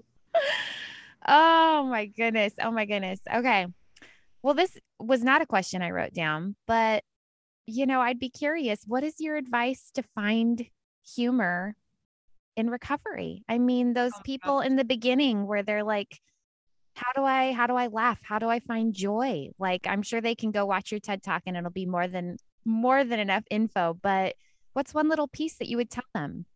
[1.26, 2.52] Oh my goodness.
[2.60, 3.20] Oh my goodness.
[3.32, 3.66] Okay.
[4.42, 7.02] Well, this was not a question I wrote down, but
[7.66, 10.66] you know, I'd be curious what is your advice to find
[11.02, 11.76] humor
[12.56, 13.42] in recovery?
[13.48, 16.20] I mean, those oh, people in the beginning where they're like,
[16.94, 18.20] how do I how do I laugh?
[18.22, 19.50] How do I find joy?
[19.58, 22.36] Like I'm sure they can go watch your TED talk and it'll be more than
[22.64, 24.34] more than enough info, but
[24.72, 26.46] what's one little piece that you would tell them?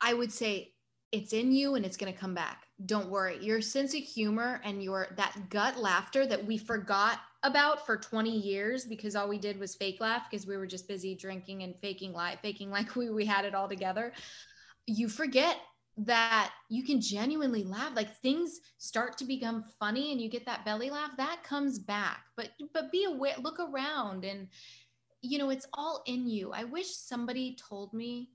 [0.00, 0.72] I would say
[1.12, 2.66] it's in you and it's going to come back.
[2.84, 3.38] Don't worry.
[3.40, 8.30] Your sense of humor and your that gut laughter that we forgot about for 20
[8.30, 11.74] years because all we did was fake laugh because we were just busy drinking and
[11.80, 14.12] faking life, faking like we, we had it all together.
[14.86, 15.56] You forget
[15.98, 20.62] that you can genuinely laugh like things start to become funny and you get that
[20.64, 24.46] belly laugh that comes back but but be aware look around and
[25.22, 28.28] you know it's all in you i wish somebody told me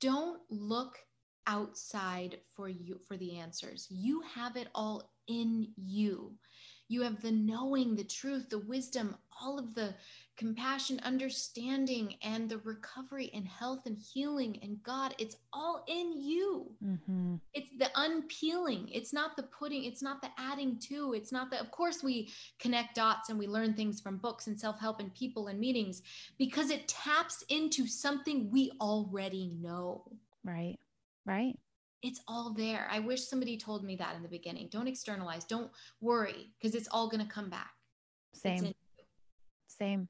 [0.00, 0.98] don't look
[1.46, 3.86] outside for you for the answers.
[3.90, 6.32] You have it all in you.
[6.90, 9.94] You have the knowing, the truth, the wisdom, all of the
[10.36, 15.14] compassion, understanding, and the recovery and health and healing and God.
[15.16, 16.72] It's all in you.
[16.84, 17.36] Mm-hmm.
[17.54, 18.88] It's the unpeeling.
[18.88, 21.12] It's not the putting, it's not the adding to.
[21.12, 24.58] It's not that, of course, we connect dots and we learn things from books and
[24.58, 26.02] self help and people and meetings
[26.38, 30.02] because it taps into something we already know.
[30.42, 30.78] Right.
[31.24, 31.56] Right.
[32.02, 32.88] It's all there.
[32.90, 34.68] I wish somebody told me that in the beginning.
[34.70, 35.44] Don't externalize.
[35.44, 37.72] Don't worry because it's all going to come back.
[38.32, 38.72] Same.
[39.66, 40.08] Same.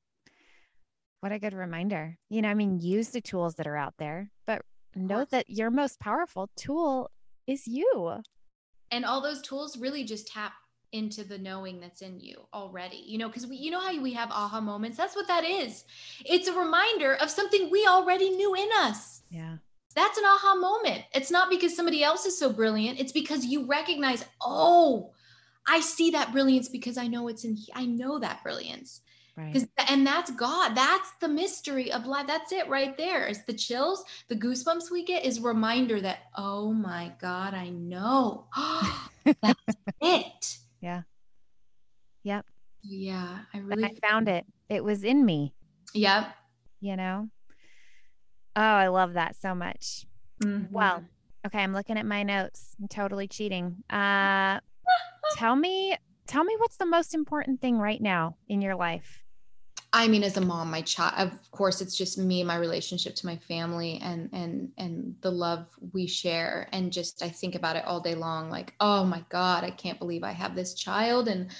[1.20, 2.16] What a good reminder.
[2.28, 4.62] You know, I mean, use the tools that are out there, but
[4.94, 7.10] know that your most powerful tool
[7.46, 8.22] is you.
[8.90, 10.52] And all those tools really just tap
[10.92, 13.02] into the knowing that's in you already.
[13.06, 14.96] You know, because we, you know how we have aha moments.
[14.96, 15.84] That's what that is.
[16.24, 19.22] It's a reminder of something we already knew in us.
[19.30, 19.56] Yeah
[19.94, 21.04] that's an aha moment.
[21.14, 23.00] It's not because somebody else is so brilliant.
[23.00, 25.12] It's because you recognize, oh,
[25.66, 29.02] I see that brilliance because I know it's in, I know that brilliance.
[29.36, 29.66] Right.
[29.88, 30.74] And that's God.
[30.74, 32.26] That's the mystery of life.
[32.26, 33.26] That's it right there.
[33.26, 38.46] It's the chills, the goosebumps we get is reminder that, oh my God, I know.
[39.42, 39.60] that's
[40.00, 40.58] it.
[40.82, 41.02] Yeah.
[42.22, 42.46] Yep.
[42.82, 43.40] Yeah.
[43.52, 44.46] I really I found it.
[44.70, 45.52] It was in me.
[45.92, 46.34] Yep.
[46.80, 47.28] You know?
[48.60, 50.04] Oh, I love that so much.
[50.44, 50.70] Mm-hmm.
[50.70, 51.02] Well,
[51.46, 52.76] okay, I'm looking at my notes.
[52.78, 53.82] I'm totally cheating.
[53.88, 54.60] Uh
[55.36, 55.96] tell me
[56.26, 59.22] tell me what's the most important thing right now in your life?
[59.94, 63.26] I mean, as a mom, my child, of course, it's just me, my relationship to
[63.26, 66.68] my family, and and and the love we share.
[66.72, 69.98] And just I think about it all day long, like, oh my God, I can't
[69.98, 71.50] believe I have this child, and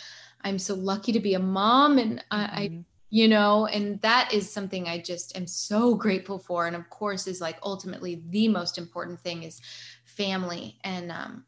[0.42, 2.56] I'm so lucky to be a mom, and I, mm-hmm.
[2.56, 6.68] I you know, and that is something I just am so grateful for.
[6.68, 9.60] And of course, is like ultimately the most important thing is
[10.04, 11.44] family and um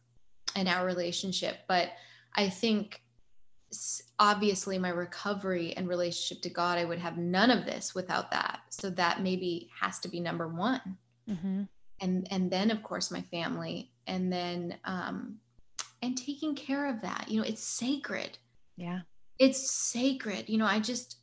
[0.56, 1.58] and our relationship.
[1.68, 1.90] But
[2.34, 3.02] I think
[4.18, 8.60] obviously my recovery and relationship to God, I would have none of this without that.
[8.68, 10.98] So that maybe has to be number one.
[11.28, 11.62] Mm-hmm.
[12.00, 15.36] And and then of course my family, and then um,
[16.02, 17.26] and taking care of that.
[17.28, 18.36] You know, it's sacred.
[18.76, 19.02] Yeah,
[19.38, 20.48] it's sacred.
[20.48, 21.21] You know, I just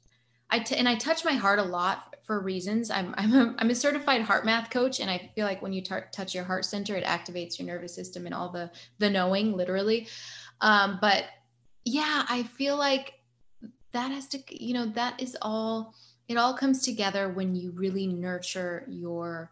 [0.50, 2.92] I t- and I touch my heart a lot for reasons.
[2.92, 5.96] I'm I'm a, I'm a certified HeartMath coach, and I feel like when you t-
[6.12, 10.08] touch your heart center, it activates your nervous system and all the the knowing, literally.
[10.62, 11.26] Um, but
[11.86, 13.14] yeah, I feel like
[13.92, 15.96] that has to, you know, that is all,
[16.28, 19.52] it all comes together when you really nurture your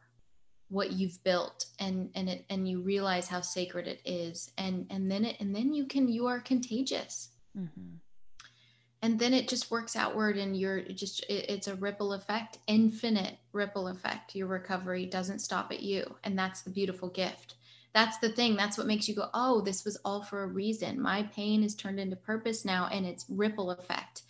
[0.69, 5.09] what you've built and and it and you realize how sacred it is and and
[5.09, 7.95] then it and then you can you are contagious mm-hmm.
[9.01, 13.37] And then it just works outward and you're just it, it's a ripple effect infinite
[13.53, 14.35] ripple effect.
[14.35, 17.55] Your recovery doesn't stop at you and that's the beautiful gift.
[17.93, 20.99] That's the thing that's what makes you go oh this was all for a reason.
[20.99, 24.23] My pain is turned into purpose now and it's ripple effect.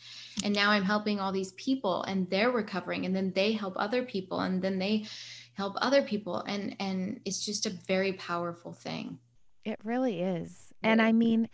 [0.43, 4.03] And now i'm helping all these people and they're recovering and then they help other
[4.03, 5.05] people and then they
[5.53, 6.41] help other people.
[6.41, 9.17] And and it's just a very powerful thing.
[9.63, 10.73] It really is.
[10.83, 11.47] And i mean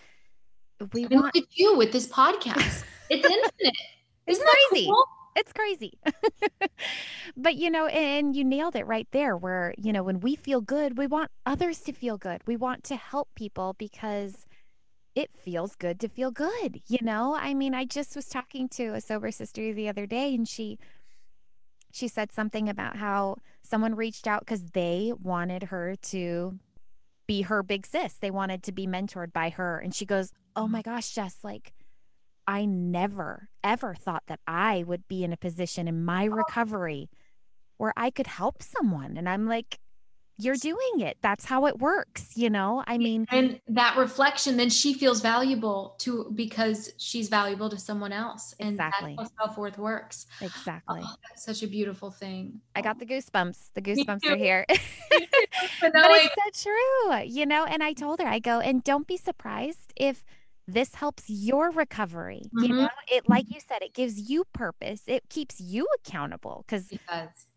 [0.91, 1.26] we want...
[1.26, 3.78] look at you with this podcast it's infinite
[4.28, 5.06] isn't crazy cool?
[5.36, 5.99] it's crazy.
[7.38, 10.62] but you know, and you nailed it right there where, you know, when we feel
[10.62, 12.41] good, we want others to feel good.
[12.45, 14.45] We want to help people because
[15.15, 17.36] it feels good to feel good, you know?
[17.36, 20.80] I mean, I just was talking to a sober sister the other day and she
[21.91, 26.58] she said something about how someone reached out cuz they wanted her to
[27.28, 28.15] be her big sis.
[28.15, 31.73] They wanted to be mentored by her and she goes, "Oh my gosh, Jess, like
[32.47, 36.32] I never, ever thought that I would be in a position in my oh.
[36.32, 37.10] recovery
[37.77, 39.17] where I could help someone.
[39.17, 39.79] And I'm like,
[40.38, 41.17] you're doing it.
[41.21, 42.84] That's how it works, you know?
[42.88, 48.12] I mean, and that reflection, then she feels valuable to because she's valuable to someone
[48.12, 48.53] else.
[48.60, 49.15] And exactly.
[49.17, 50.25] that's how self worth works.
[50.41, 51.01] Exactly.
[51.03, 52.60] Oh, that's such a beautiful thing.
[52.75, 53.73] I got the goosebumps.
[53.75, 54.65] The goosebumps are here.
[54.69, 57.65] but it's so true, you know?
[57.65, 60.23] And I told her, I go, and don't be surprised if
[60.67, 62.63] this helps your recovery mm-hmm.
[62.63, 66.91] you know it like you said it gives you purpose it keeps you accountable because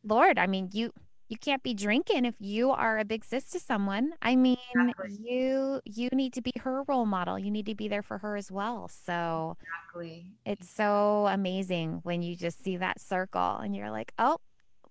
[0.04, 0.90] lord i mean you
[1.28, 5.18] you can't be drinking if you are a big sis to someone i mean exactly.
[5.24, 8.36] you you need to be her role model you need to be there for her
[8.36, 13.90] as well so exactly it's so amazing when you just see that circle and you're
[13.90, 14.38] like oh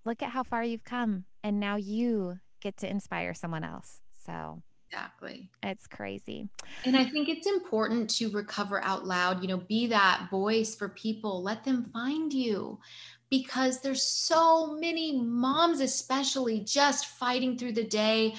[0.06, 4.62] look at how far you've come and now you get to inspire someone else so
[4.96, 5.50] Exactly.
[5.62, 6.48] It's crazy.
[6.86, 10.88] And I think it's important to recover out loud, you know, be that voice for
[10.90, 12.80] people, let them find you
[13.30, 18.36] because there's so many moms especially just fighting through the day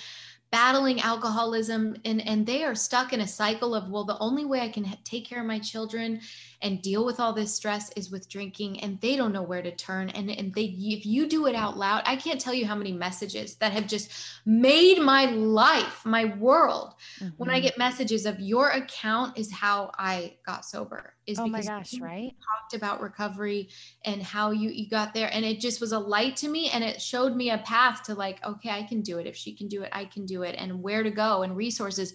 [0.52, 4.60] battling alcoholism and and they are stuck in a cycle of well the only way
[4.60, 6.20] i can take care of my children
[6.62, 9.74] and deal with all this stress is with drinking and they don't know where to
[9.76, 12.74] turn and and they if you do it out loud i can't tell you how
[12.74, 14.10] many messages that have just
[14.44, 17.28] made my life my world mm-hmm.
[17.36, 17.64] when i mm-hmm.
[17.64, 22.34] get messages of your account is how i got sober is oh my gosh right
[22.60, 23.68] talked about recovery
[24.04, 26.82] and how you you got there and it just was a light to me and
[26.82, 29.68] it showed me a path to like okay i can do it if she can
[29.68, 32.14] do it i can do it and where to go and resources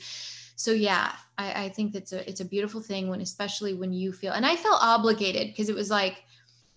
[0.62, 4.13] so yeah I, I think that's a it's a beautiful thing when especially when you
[4.13, 6.24] feel and I felt obligated because it was like,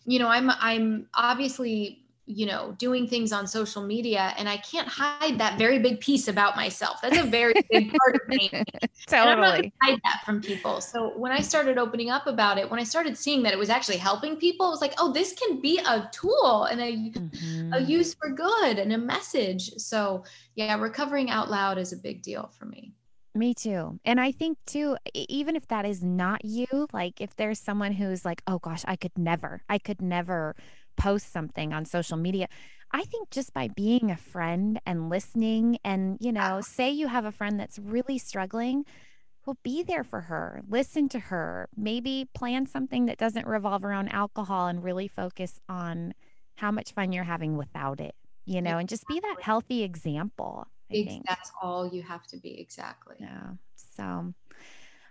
[0.06, 4.88] you know, I'm I'm obviously you know doing things on social media and i can't
[4.88, 6.98] hide that very big piece about myself.
[7.02, 8.50] That's a very big part of me.
[9.06, 9.74] Totally.
[9.82, 10.80] hide that from people.
[10.80, 13.68] So when i started opening up about it when i started seeing that it was
[13.68, 17.74] actually helping people it was like oh this can be a tool and a, mm-hmm.
[17.74, 19.74] a use for good and a message.
[19.76, 20.24] So
[20.54, 22.94] yeah recovering out loud is a big deal for me
[23.34, 23.98] me too.
[24.04, 28.24] And I think too, even if that is not you, like if there's someone who's
[28.24, 30.54] like, oh gosh, I could never, I could never
[30.96, 32.48] post something on social media.
[32.92, 36.60] I think just by being a friend and listening, and, you know, ah.
[36.60, 38.84] say you have a friend that's really struggling,
[39.44, 44.08] well, be there for her, listen to her, maybe plan something that doesn't revolve around
[44.08, 46.14] alcohol and really focus on
[46.56, 48.14] how much fun you're having without it,
[48.46, 50.68] you know, and just be that healthy example.
[50.90, 52.60] That's all you have to be.
[52.60, 53.16] Exactly.
[53.20, 53.52] Yeah.
[53.96, 54.34] So,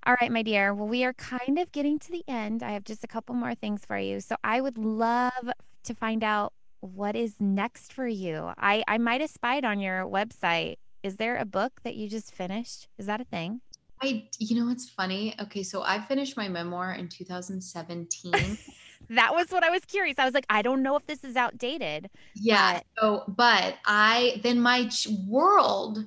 [0.05, 0.74] All right, my dear.
[0.74, 2.63] Well, we are kind of getting to the end.
[2.63, 4.19] I have just a couple more things for you.
[4.19, 5.49] So I would love
[5.86, 8.51] to find out what is next for you.
[8.57, 10.76] I, I might have spied on your website.
[11.03, 12.88] Is there a book that you just finished?
[12.97, 13.61] Is that a thing?
[14.01, 15.34] I, you know, it's funny.
[15.41, 18.57] Okay, so I finished my memoir in 2017.
[19.09, 20.17] that was what I was curious.
[20.19, 22.09] I was like, I don't know if this is outdated.
[22.35, 22.73] Yeah.
[22.73, 23.01] But...
[23.01, 24.89] So, but I then my
[25.27, 26.05] world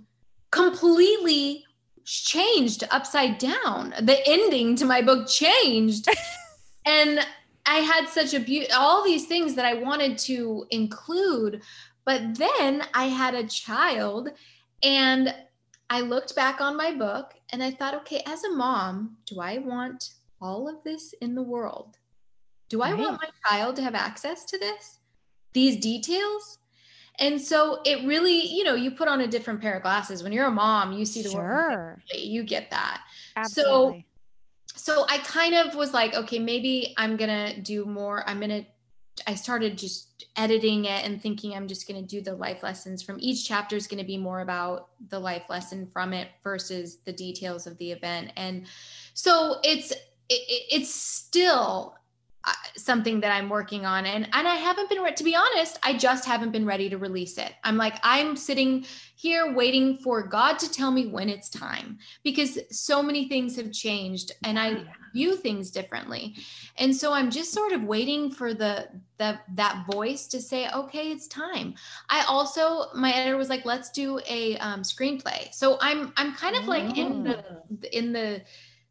[0.51, 1.64] completely
[2.05, 3.94] changed upside down.
[4.01, 6.09] The ending to my book changed.
[6.86, 7.20] and
[7.66, 11.62] I had such a beauty, all these things that I wanted to include.
[12.05, 14.30] But then I had a child
[14.82, 15.34] and
[15.90, 19.59] I looked back on my book and I thought, okay, as a mom, do I
[19.59, 21.99] want all of this in the world?
[22.69, 23.01] Do I right.
[23.01, 24.99] want my child to have access to this?
[25.53, 26.59] These details?
[27.19, 30.23] And so it really, you know, you put on a different pair of glasses.
[30.23, 31.43] When you're a mom, you see the sure.
[31.43, 31.99] world.
[32.12, 33.01] You get that.
[33.37, 34.01] Absolutely.
[34.01, 34.03] So
[34.79, 38.29] so I kind of was like, okay, maybe I'm gonna do more.
[38.29, 38.67] I'm gonna
[39.27, 43.03] I started just editing it and thinking I'm just going to do the life lessons
[43.03, 46.99] from each chapter is going to be more about the life lesson from it versus
[47.05, 48.33] the details of the event.
[48.37, 48.67] And
[49.14, 51.97] so it's it, it's still
[52.76, 56.24] something that I'm working on and and I haven't been to be honest I just
[56.24, 57.53] haven't been ready to release it.
[57.64, 58.86] I'm like I'm sitting
[59.16, 63.72] here waiting for God to tell me when it's time because so many things have
[63.72, 66.36] changed and I view things differently.
[66.76, 68.88] And so I'm just sort of waiting for the
[69.18, 71.74] the that voice to say okay it's time.
[72.11, 75.53] I also my editor was like let's do a um, screenplay.
[75.53, 77.62] So I'm I'm kind of like in the oh.
[77.92, 78.42] in the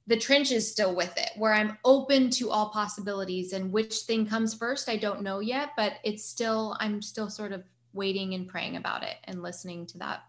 [0.08, 1.32] the trenches still with it.
[1.36, 5.72] Where i'm open to all possibilities and which thing comes first i don't know yet
[5.76, 9.98] but it's still i'm still sort of waiting and praying about it and listening to
[10.00, 10.24] that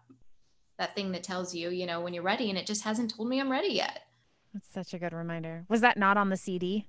[0.79, 3.29] that thing that tells you you know when you're ready and it just hasn't told
[3.29, 4.01] me i'm ready yet.
[4.53, 5.65] That's such a good reminder.
[5.69, 6.87] Was that not on the cd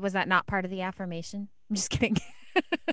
[0.00, 1.48] was that not part of the affirmation?
[1.70, 2.16] I'm just kidding.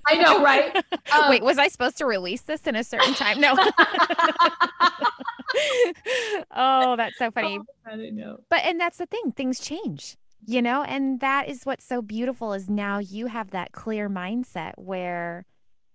[0.06, 0.84] I know right?
[1.12, 3.42] Um, wait was i supposed to release this in a certain time?
[3.42, 3.56] No
[6.56, 7.60] oh, that's so oh, funny.
[7.60, 8.38] Oh, I don't know.
[8.50, 12.54] But and that's the thing, things change, you know, and that is what's so beautiful
[12.54, 15.46] is now you have that clear mindset where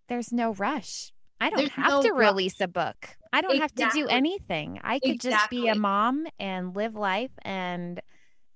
[0.09, 1.13] there's no rush.
[1.41, 2.31] I don't there's have no to rush.
[2.31, 3.17] release a book.
[3.33, 3.85] I don't exactly.
[3.85, 4.81] have to do anything.
[4.83, 5.31] I could exactly.
[5.31, 8.01] just be a mom and live life and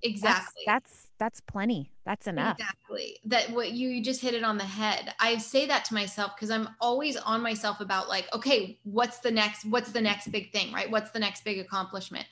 [0.03, 1.93] exactly that's, that's that's plenty.
[2.05, 2.59] That's enough.
[2.59, 3.17] Exactly.
[3.25, 5.15] That what you, you just hit it on the head.
[5.21, 9.31] I say that to myself because i'm always on myself about like okay what's the
[9.31, 10.91] next what's the next big thing right?
[10.91, 12.27] What's the next big accomplishment?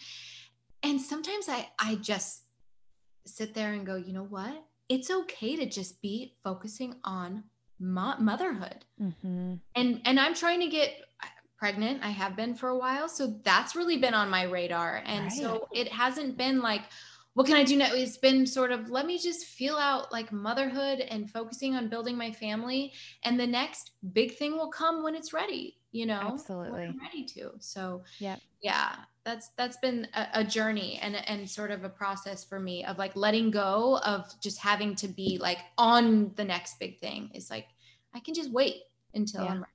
[0.82, 2.43] And sometimes i i just
[3.26, 4.64] sit there and go you know what?
[4.89, 7.45] It's okay to just be focusing on
[7.80, 8.84] mo- motherhood.
[9.01, 9.55] Mm-hmm.
[9.74, 10.95] and and i'm trying to get
[11.59, 12.05] pregnant.
[12.05, 13.09] I have been for a while.
[13.09, 15.03] So that's really been on my radar.
[15.07, 15.32] And right.
[15.32, 16.82] so it hasn't been like
[17.37, 17.93] what can I do now?
[17.93, 22.16] It's been sort of let me just feel out like motherhood and focusing on building
[22.16, 22.95] my family.
[23.24, 26.30] And the next big thing will come when it's ready, you know?
[26.32, 26.97] Absolutely.
[26.99, 27.51] ready to.
[27.59, 32.43] So yeah, yeah, that's that's been a, a, journey and and sort of a process
[32.43, 36.78] for me of like letting go of just having to be like on the next
[36.78, 37.30] big thing.
[37.34, 37.66] It's like
[38.14, 38.76] I can just wait
[39.12, 39.51] until yeah.
[39.51, 39.72] I'm ready.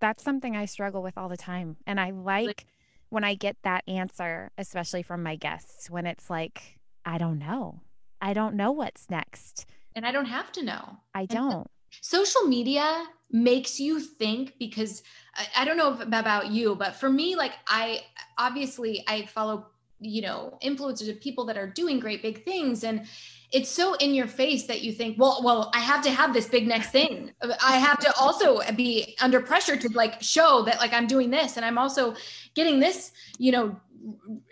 [0.00, 1.76] That's something I struggle with all the time.
[1.86, 2.66] And I like, like
[3.12, 7.82] when I get that answer, especially from my guests, when it's like, I don't know.
[8.22, 9.66] I don't know what's next.
[9.94, 10.96] And I don't have to know.
[11.14, 11.70] I don't.
[12.00, 15.02] Social media makes you think because
[15.34, 18.00] I, I don't know about you, but for me, like I
[18.38, 19.66] obviously I follow,
[20.02, 22.84] you know, influencers of people that are doing great big things.
[22.84, 23.06] And
[23.52, 26.48] it's so in your face that you think, well, well, I have to have this
[26.48, 27.32] big next thing.
[27.42, 31.56] I have to also be under pressure to like show that like I'm doing this
[31.56, 32.14] and I'm also
[32.54, 33.76] getting this, you know,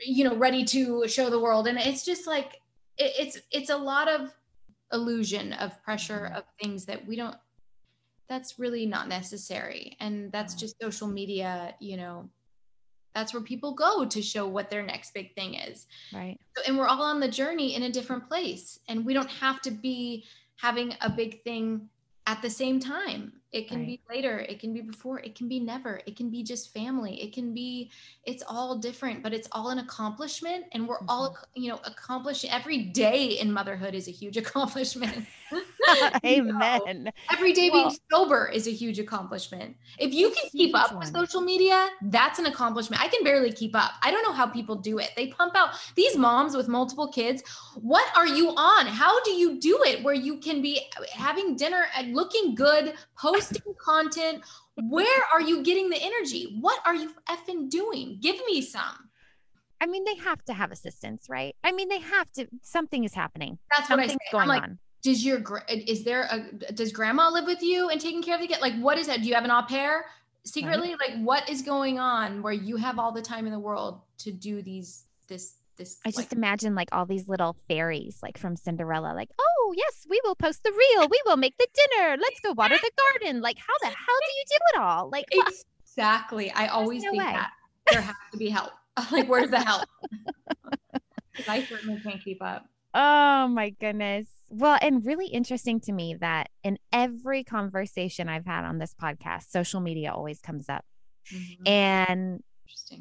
[0.05, 1.67] you know, ready to show the world.
[1.67, 2.61] And it's just like
[2.99, 4.33] it, it's it's a lot of
[4.93, 6.37] illusion of pressure mm-hmm.
[6.37, 7.37] of things that we don't
[8.29, 9.97] that's really not necessary.
[9.99, 12.29] And that's just social media, you know,
[13.15, 15.87] that's where people go to show what their next big thing is.
[16.13, 16.39] Right.
[16.57, 18.79] So, and we're all on the journey in a different place.
[18.89, 20.25] And we don't have to be
[20.57, 21.89] having a big thing
[22.27, 23.40] at the same time.
[23.53, 23.87] It can right.
[23.87, 27.21] be later, it can be before, it can be never, it can be just family,
[27.21, 27.91] it can be,
[28.25, 30.67] it's all different, but it's all an accomplishment.
[30.71, 31.11] And we're mm-hmm.
[31.11, 35.27] all, you know, accomplishing every day in motherhood is a huge accomplishment.
[36.25, 37.03] Amen.
[37.03, 37.11] Know?
[37.33, 39.75] Every day well, being sober is a huge accomplishment.
[39.99, 41.01] If you can keep up one.
[41.01, 43.03] with social media, that's an accomplishment.
[43.03, 43.95] I can barely keep up.
[44.05, 45.11] I don't know how people do it.
[45.17, 47.43] They pump out these moms with multiple kids.
[47.75, 48.87] What are you on?
[48.87, 50.83] How do you do it where you can be
[51.13, 53.40] having dinner and looking good, posting
[53.85, 54.43] content?
[54.77, 56.57] Where are you getting the energy?
[56.61, 58.19] What are you effing doing?
[58.21, 59.11] Give me some.
[59.81, 61.57] I mean, they have to have assistance, right?
[61.65, 62.47] I mean, they have to.
[62.63, 63.59] Something is happening.
[63.71, 64.33] That's Something's what I say.
[64.33, 64.79] going I'm like, on.
[65.03, 68.47] does your is there a does grandma live with you and taking care of the
[68.47, 68.61] kid?
[68.61, 69.23] Like, what is that?
[69.23, 70.07] Do you have an au pair
[70.45, 70.97] secretly?
[71.01, 74.33] Like, what is going on where you have all the time in the world to
[74.33, 75.99] do these this this?
[76.05, 80.07] I just like, imagine like all these little fairies, like from Cinderella, like, oh yes,
[80.09, 83.41] we will post the reel, we will make the dinner, let's go water the garden.
[83.41, 85.11] Like, how the hell do you do it all?
[85.11, 85.25] Like,
[85.83, 86.51] exactly.
[86.53, 87.33] I always no think way.
[87.33, 87.51] that
[87.91, 88.71] there has to be help.
[89.11, 89.85] like, where's the help?
[91.49, 92.67] I certainly can't keep up.
[92.95, 94.27] Oh my goodness.
[94.51, 99.51] Well, and really interesting to me that in every conversation I've had on this podcast,
[99.51, 100.85] social media always comes up.
[101.33, 101.69] Mhm.
[101.69, 102.43] And.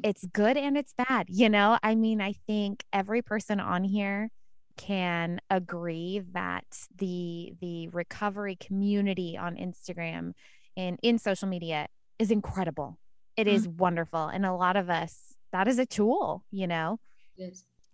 [0.02, 1.26] It's good and it's bad.
[1.28, 4.30] You know, I mean, I think every person on here
[4.76, 6.64] can agree that
[6.96, 10.32] the the recovery community on Instagram
[10.76, 12.98] and in social media is incredible.
[13.36, 14.26] It is wonderful.
[14.26, 16.98] And a lot of us, that is a tool, you know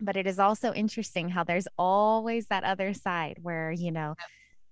[0.01, 4.14] but it is also interesting how there's always that other side where you know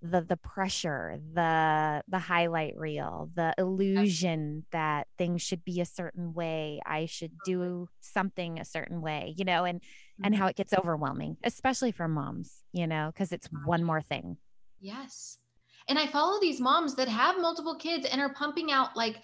[0.05, 6.35] the the pressure the the highlight reel the illusion that things should be a certain
[6.35, 9.81] way i should do something a certain way you know and
[10.23, 10.39] and Mhm.
[10.39, 14.37] how it gets overwhelming especially for moms you know because it's one more thing
[14.81, 15.39] Yes.
[15.89, 19.23] And I follow these moms that have multiple kids and are pumping out like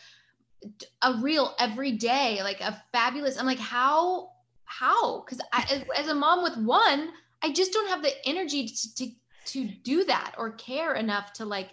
[1.03, 3.39] a reel every day, like a fabulous.
[3.39, 4.31] I'm like, how,
[4.65, 5.21] how?
[5.21, 7.11] Because I, as, as a mom with one,
[7.43, 9.11] I just don't have the energy to, to
[9.47, 11.71] to do that or care enough to like,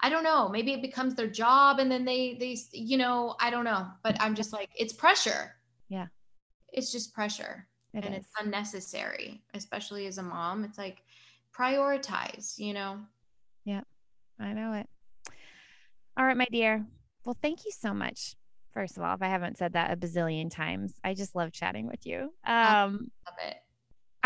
[0.00, 0.48] I don't know.
[0.48, 3.88] Maybe it becomes their job, and then they they you know I don't know.
[4.02, 5.56] But I'm just like, it's pressure.
[5.88, 6.06] Yeah.
[6.72, 8.20] It's just pressure It and is.
[8.20, 10.64] it's unnecessary, especially as a mom.
[10.64, 11.02] It's like
[11.56, 12.98] prioritize, you know.
[13.64, 13.80] Yeah.
[14.38, 14.86] I know it
[16.18, 16.84] all right my dear
[17.24, 18.34] well thank you so much
[18.74, 21.86] first of all if i haven't said that a bazillion times i just love chatting
[21.86, 23.56] with you um Love it.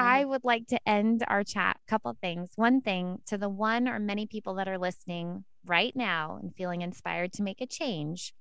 [0.02, 0.14] Mm-hmm.
[0.14, 1.78] I would like to end our chat.
[1.86, 2.50] Couple things.
[2.56, 6.82] One thing to the one or many people that are listening right now and feeling
[6.82, 8.34] inspired to make a change,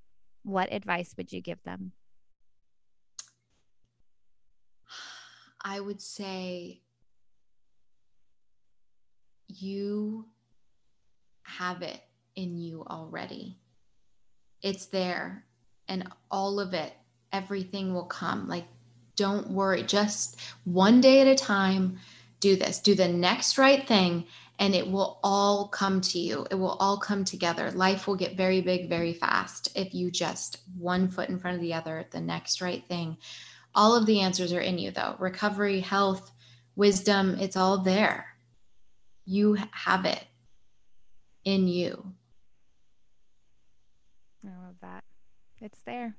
[0.43, 1.91] what advice would you give them?
[5.63, 6.81] I would say
[9.47, 10.25] you
[11.43, 12.01] have it
[12.35, 13.59] in you already.
[14.63, 15.45] It's there,
[15.87, 16.93] and all of it,
[17.31, 18.47] everything will come.
[18.47, 18.65] Like,
[19.21, 21.99] don't worry, just one day at a time.
[22.39, 24.25] Do this, do the next right thing,
[24.57, 26.47] and it will all come to you.
[26.49, 27.69] It will all come together.
[27.69, 31.61] Life will get very big very fast if you just one foot in front of
[31.61, 33.15] the other, the next right thing.
[33.75, 36.31] All of the answers are in you, though recovery, health,
[36.75, 38.25] wisdom, it's all there.
[39.25, 40.25] You have it
[41.45, 42.11] in you.
[44.43, 45.03] I love that.
[45.59, 46.15] It's there.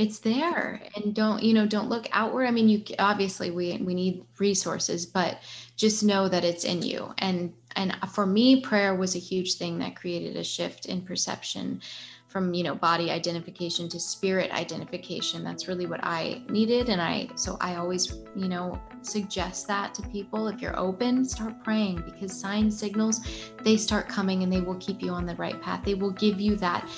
[0.00, 0.80] It's there.
[0.96, 2.46] And don't, you know, don't look outward.
[2.46, 5.42] I mean, you obviously we we need resources, but
[5.76, 7.12] just know that it's in you.
[7.18, 11.82] And and for me, prayer was a huge thing that created a shift in perception
[12.30, 15.42] from you know body identification to spirit identification.
[15.42, 20.02] That's really what i needed and i so i always you know suggest that to
[20.02, 20.46] people.
[20.46, 23.20] If you're open start praying because signs signals
[23.64, 25.84] they start coming and they will keep you on the right path.
[25.84, 26.88] They will give you that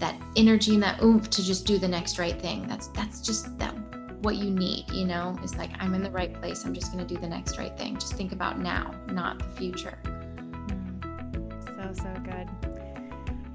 [0.00, 2.66] that energy and that oomph to just do the next right thing.
[2.66, 3.74] That's that's just that
[4.22, 5.38] what you need you know?
[5.42, 6.64] It's like i'm in the right place.
[6.64, 7.94] I'm just going to do the next right thing.
[7.94, 9.98] Just think about now not the future.
[10.04, 11.94] Mm.
[11.94, 12.48] So, so good.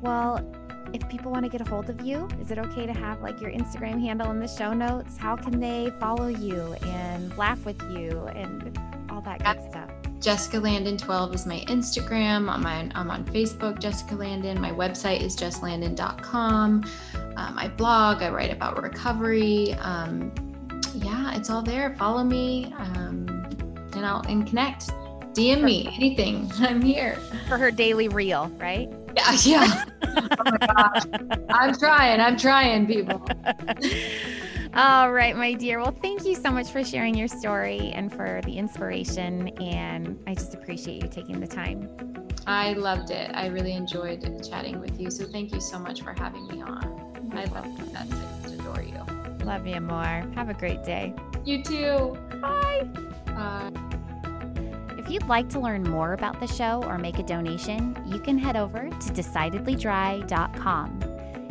[0.02, 0.40] Well,
[0.96, 3.42] if people want to get a hold of you, is it okay to have like
[3.42, 5.18] your Instagram handle in the show notes?
[5.18, 8.80] How can they follow you and laugh with you and
[9.10, 9.90] all that good stuff?
[10.22, 12.50] Jessica Landon 12 is my Instagram.
[12.50, 14.60] I'm on, I'm on Facebook, Jessica Landon.
[14.60, 16.86] My website is jesslandon.com.
[17.14, 19.74] Um, I blog, I write about recovery.
[19.74, 20.32] Um,
[20.94, 21.94] yeah, it's all there.
[21.98, 23.28] Follow me um,
[23.94, 24.88] and I'll and connect.
[25.34, 26.50] DM me, anything.
[26.60, 27.18] I'm here.
[27.50, 28.90] For her daily reel, right?
[29.16, 29.86] Yeah, yeah.
[30.16, 31.04] Oh my gosh.
[31.50, 32.20] I'm trying.
[32.20, 33.22] I'm trying, people.
[34.74, 35.80] All right, my dear.
[35.80, 39.48] Well, thank you so much for sharing your story and for the inspiration.
[39.62, 41.90] And I just appreciate you taking the time.
[42.48, 43.32] I loved it.
[43.34, 45.10] I really enjoyed chatting with you.
[45.10, 47.32] So thank you so much for having me on.
[47.34, 48.08] I love that.
[48.12, 49.46] I adore you.
[49.46, 50.24] Love you more.
[50.36, 51.14] Have a great day.
[51.46, 52.18] You too.
[52.42, 52.88] Bye.
[53.28, 54.02] Bye.
[55.06, 58.40] If you'd like to learn more about the show or make a donation, you can
[58.40, 61.00] head over to decidedlydry.com.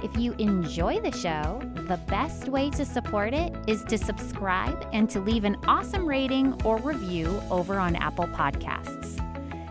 [0.03, 5.09] If you enjoy the show, the best way to support it is to subscribe and
[5.09, 9.21] to leave an awesome rating or review over on Apple Podcasts.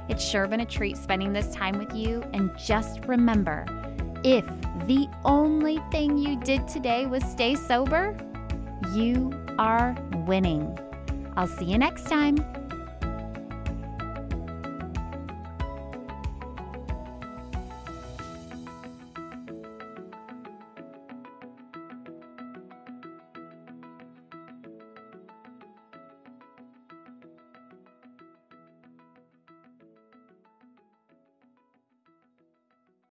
[0.08, 3.66] It's sure been a treat spending this time with you, and just remember
[4.24, 4.46] if
[4.88, 8.16] the only thing you did today was stay sober,
[8.94, 9.94] you are
[10.26, 10.80] winning.
[11.36, 12.63] I'll see you next time.